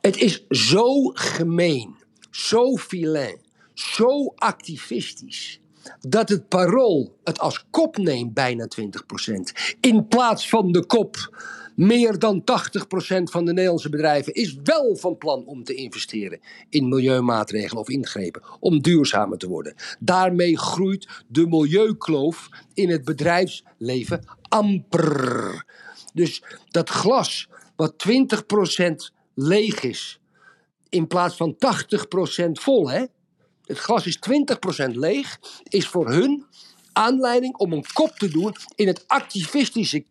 [0.00, 1.94] het is zo gemeen,
[2.36, 3.38] zo vilain,
[3.74, 5.60] zo activistisch.
[6.00, 9.76] Dat het parool het als kop neemt, bijna 20%.
[9.80, 11.36] In plaats van de kop,
[11.74, 12.44] meer dan 80%
[13.22, 18.42] van de Nederlandse bedrijven is wel van plan om te investeren in milieumaatregelen of ingrepen
[18.60, 19.74] om duurzamer te worden.
[19.98, 25.64] Daarmee groeit de milieukloof in het bedrijfsleven amper.
[26.14, 30.20] Dus dat glas wat 20% leeg is,
[30.96, 31.58] in plaats van 80%
[32.52, 33.04] vol, hè?
[33.64, 34.18] Het glas is
[34.86, 36.46] 20% leeg, is voor hun
[36.92, 40.04] aanleiding om een kop te doen in het activistische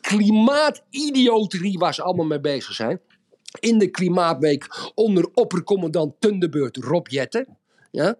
[0.00, 3.00] klimaatidioterie waar ze allemaal mee bezig zijn.
[3.60, 7.56] In de Klimaatweek onder oppercommandant Tundebeurt Rob Jetten.
[7.90, 8.14] Ja?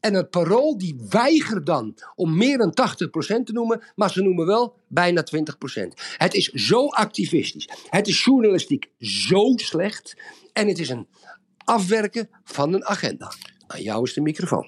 [0.00, 4.46] En het parool die weigert dan om meer dan 80% te noemen, maar ze noemen
[4.46, 5.36] wel bijna 20%.
[6.16, 7.68] Het is zo activistisch.
[7.88, 10.16] Het is journalistiek zo slecht.
[10.52, 11.06] En het is een
[11.70, 13.32] afwerken van een agenda.
[13.66, 14.66] Aan jou is de microfoon.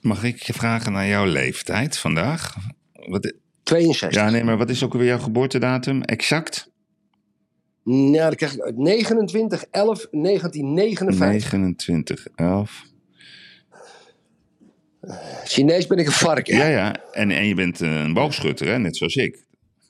[0.00, 2.54] mag ik je vragen naar jouw leeftijd vandaag?
[2.92, 4.20] Wat, 62.
[4.20, 6.02] ja, nee, maar wat is ook weer jouw geboortedatum?
[6.02, 6.72] Exact?
[7.84, 11.52] Nou, dan krijg ik uit 29 11 1959.
[11.52, 12.84] 29, 11.
[15.44, 16.56] Chinees ben ik een varken.
[16.56, 16.96] Ja, ja.
[17.12, 18.78] En, en je bent een boogschutter, hè?
[18.78, 19.44] net zoals ik.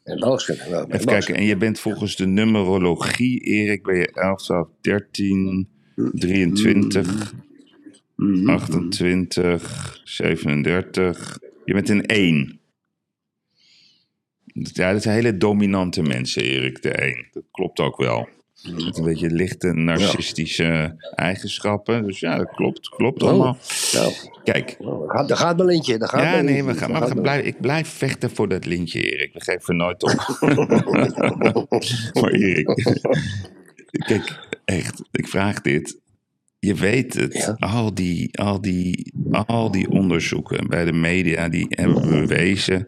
[0.04, 0.70] En boogschutter.
[0.70, 5.68] wel, Even kijken, en je bent volgens de numerologie, Erik, ben je 11, 12, 13,
[5.94, 7.32] 23,
[8.16, 8.48] Mhm.
[8.50, 11.38] 28, 37.
[11.64, 12.58] Je bent een 1.
[14.54, 17.26] Ja, dat zijn hele dominante mensen, Erik, de 1.
[17.32, 18.28] Dat klopt ook wel.
[18.84, 22.06] Met een beetje lichte narcistische eigenschappen.
[22.06, 22.88] Dus ja, dat klopt.
[22.88, 23.28] Klopt Oh.
[23.28, 23.56] allemaal.
[23.92, 24.12] Nou,
[24.44, 25.98] Kijk, nou, daar gaat, mijn lintje.
[25.98, 26.64] Daar gaat ja, nee, lintje.
[26.72, 29.32] we gaan, maar we gaan blijven, ik blijf vechten voor dat lintje, Erik.
[29.32, 30.10] We geven nooit op.
[32.20, 32.66] maar Erik,
[33.90, 35.98] kijk, echt, ik vraag dit.
[36.58, 37.56] Je weet het, Ja.
[37.58, 42.86] al, die, al, die, al die onderzoeken bij de media, die hebben bewezen...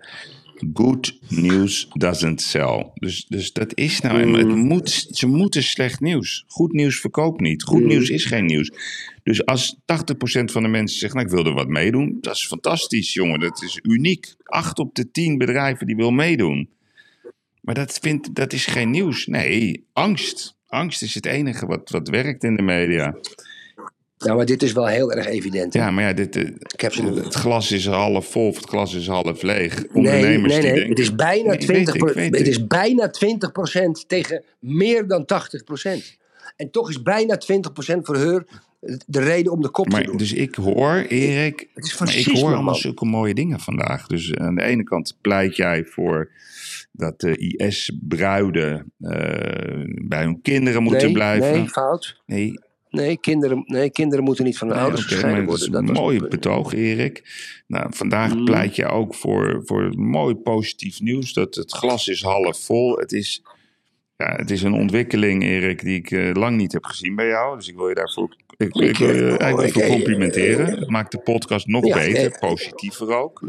[0.72, 2.90] Good news doesn't sell.
[2.94, 6.44] Dus, dus dat is nou, eenmaal- het moet, ze moeten slecht nieuws.
[6.46, 7.62] Goed nieuws verkoopt niet.
[7.62, 8.70] Goed nieuws is geen nieuws.
[9.22, 9.84] Dus als 80%
[10.44, 13.62] van de mensen zegt, nou ik wil er wat meedoen, dat is fantastisch jongen, dat
[13.62, 14.34] is uniek.
[14.42, 16.68] Acht op de tien bedrijven die wil meedoen.
[17.60, 19.26] Maar dat, vindt, dat is geen nieuws.
[19.26, 20.55] Nee, angst.
[20.66, 23.16] Angst is het enige wat, wat werkt in de media.
[24.18, 25.72] Nou, maar dit is wel heel erg evident.
[25.74, 25.80] hè?
[25.80, 28.94] Ja, maar ja, dit, eh, Ik heb het glas is half vol of het glas
[28.94, 29.76] is half leeg.
[29.76, 30.72] Nee, Ondernemers nee, die nee.
[30.72, 30.88] denken...
[30.88, 33.10] Het is bijna Nee, ik 20 weet het, ik Het is bijna
[34.04, 36.16] 20% tegen meer dan 80%
[36.56, 38.44] En toch is bijna 20% voor haar
[39.06, 40.16] de reden om de kop te Maar, doen.
[40.16, 44.06] dus ik hoor, Erik, Het is maar ik hoor allemaal zulke mooie dingen vandaag.
[44.06, 46.30] Dus aan de ene kant pleit jij voor
[46.96, 51.52] dat de IS-bruiden eh, bij hun kinderen moeten nee, blijven.
[51.52, 52.22] nee, fout.
[52.26, 55.88] Nee, Nee kinderen, nee, kinderen moeten niet van nee, ouders gescheiden maar dat is worden.
[55.88, 57.22] een mooi betoog, Erik.
[57.66, 58.44] Nou, vandaag Mm.
[58.44, 61.32] pleit je ook voor, voor mooi positief nieuws.
[61.32, 62.96] Dat het glas is half vol.
[62.96, 63.42] Het is,
[64.16, 67.56] ja, het is een ontwikkeling, Erik, die ik eh, lang niet heb gezien bij jou.
[67.56, 70.66] Dus ik wil je daarvoor ik, ik wil je eigenlijk ik- voor eh, complimenteren.
[70.78, 73.40] Het maakt de podcast nog Ja, beter, positiever ook.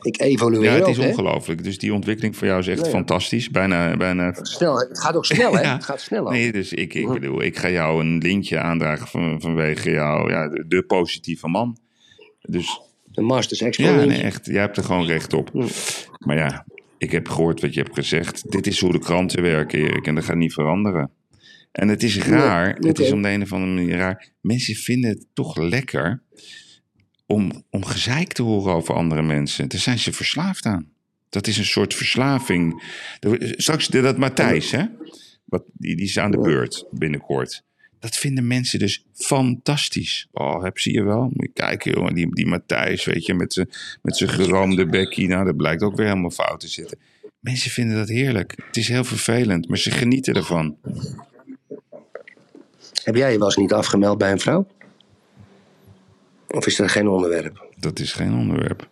[0.00, 1.64] Ik evolueer Ja, het is ongelooflijk.
[1.64, 2.90] Dus die ontwikkeling voor jou is echt Ja, ja.
[2.90, 3.50] fantastisch.
[3.50, 5.62] Bijna, bijna Snel, het gaat ook snel, hè?
[5.68, 5.74] Ja.
[5.74, 6.30] Het gaat snel ook.
[6.32, 10.48] Nee, dus ik, ik bedoel, ik ga jou een lintje aandragen van, vanwege jou, ja,
[10.48, 11.78] de, de positieve man.
[12.40, 14.06] Dus De Masters ja, Exponent.
[14.08, 15.50] nee, echt, jij hebt er gewoon recht op.
[16.18, 16.66] Maar ja,
[16.98, 18.50] ik heb gehoord wat je hebt gezegd.
[18.50, 21.10] Dit is hoe de kranten werken, Erik, en dat gaat niet veranderen.
[21.72, 24.28] En het is raar, het is om de een of andere manier raar.
[24.40, 26.22] Mensen vinden het toch lekker
[27.28, 29.68] om, om gezeik te horen over andere mensen.
[29.68, 30.88] Daar zijn ze verslaafd aan.
[31.28, 32.82] Dat is een soort verslaving.
[33.20, 34.84] Er- Straks dat Matthijs, hè?
[35.44, 37.62] Wat, die, die is aan de beurt binnenkort.
[37.98, 40.28] Dat vinden mensen dus fantastisch.
[40.32, 41.22] Oh, heb zie je wel?
[41.22, 42.14] Moet je kijken, jongen.
[42.14, 43.70] Die, die Matthijs, weet je, met zijn
[44.02, 45.28] met zijn geroomde bekkie.
[45.28, 46.98] Nou, dat blijkt ook weer helemaal fout te zitten.
[47.40, 48.54] Mensen vinden dat heerlijk.
[48.66, 50.76] Het is heel vervelend, maar ze genieten ervan.
[53.04, 54.66] Heb jij je eens niet afgemeld bij een vrouw?
[56.48, 57.66] Of is dat geen onderwerp?
[57.76, 58.88] Dat is geen onderwerp.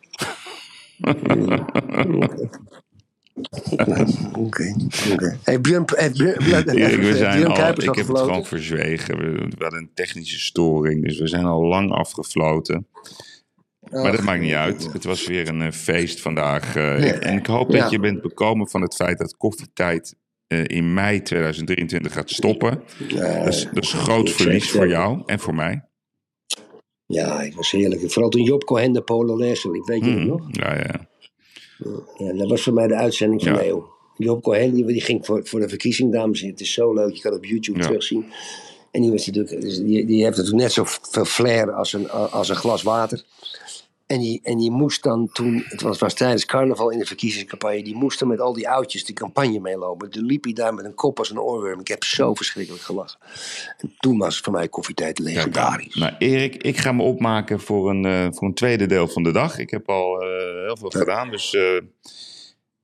[4.35, 4.75] Oké.
[5.13, 5.39] oké.
[5.43, 9.17] Hey, Björn, hey, Björn, Björn, Erik, we zijn Björn al, ik heb het gewoon verzwegen.
[9.19, 12.87] We, we hadden een technische storing, dus we zijn al lang afgefloten.
[13.91, 14.93] Maar dat maakt niet uit.
[14.93, 16.77] Het was weer een eh, feest vandaag.
[16.77, 20.15] eh, En ik hoop dat je bent bekomen van het feit dat koffietijd
[20.47, 22.83] eh, in mei 2023 gaat stoppen.
[23.09, 25.85] dat, is, dat is een groot verlies voor jou en voor mij.
[27.07, 28.11] Ja, het was heerlijk.
[28.11, 30.27] Vooral toen Job Cohen de Polonaise liep, weet je dat Mhm.
[30.29, 30.47] nog?
[30.51, 31.09] Ja, ja.
[32.19, 33.59] Ja, dat was voor mij de uitzending van Ja.
[33.59, 33.95] de eeuw.
[34.17, 36.59] Job Cohen, die, die ging voor, voor de verkiezing, dames en heren.
[36.59, 37.87] Het is zo leuk, je kan het op YouTube Ja.
[37.87, 38.25] terugzien.
[38.91, 42.49] En die, was natuurlijk, die, die heeft natuurlijk net zo veel flair als een, als
[42.49, 43.23] een glas water.
[44.07, 47.83] En die, en die moest dan toen, het was, was tijdens carnaval in de verkiezingscampagne,
[47.83, 50.11] die moest dan met al die oudjes die campagne meelopen.
[50.11, 51.81] Toen liep hij daar met een kop als een oorworm.
[51.81, 53.21] Ik heb zo verschrikkelijk gelachen.
[53.79, 55.95] En toen was het voor mij koffietijd legendarisch.
[55.95, 59.33] Nou, Erik, ik ga me opmaken voor een, eh, voor een tweede deel van de
[59.33, 59.59] dag.
[59.59, 60.29] Ik heb al eh,
[60.65, 61.81] heel veel gedaan, dus eh,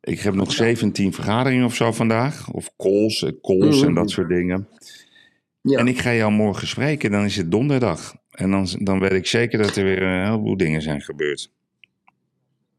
[0.00, 2.50] ik heb nog 17 vergaderingen of zo vandaag.
[2.50, 4.68] Of calls, calls en dat soort dingen.
[5.60, 5.78] Ja.
[5.78, 8.14] En ik ga jou morgen spreken, dan is het donderdag.
[8.32, 11.50] En dan, dan weet ik zeker dat er weer een heleboel dingen zijn gebeurd.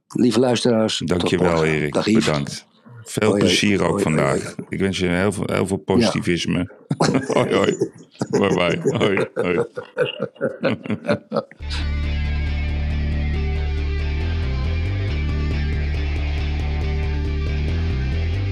[0.08, 1.66] Lieve luisteraars, Dankjewel.
[1.66, 2.68] Erik, Dag bedankt.
[3.04, 3.52] Veel Hoi, hoi.
[3.52, 4.56] plezier ook Hoi, vandaag.
[4.70, 6.70] Ik wens je heel veel, heel veel positivisme.
[7.34, 7.78] hoi hoi.
[8.30, 8.80] Bye bye.
[8.98, 9.66] Hoi hoi.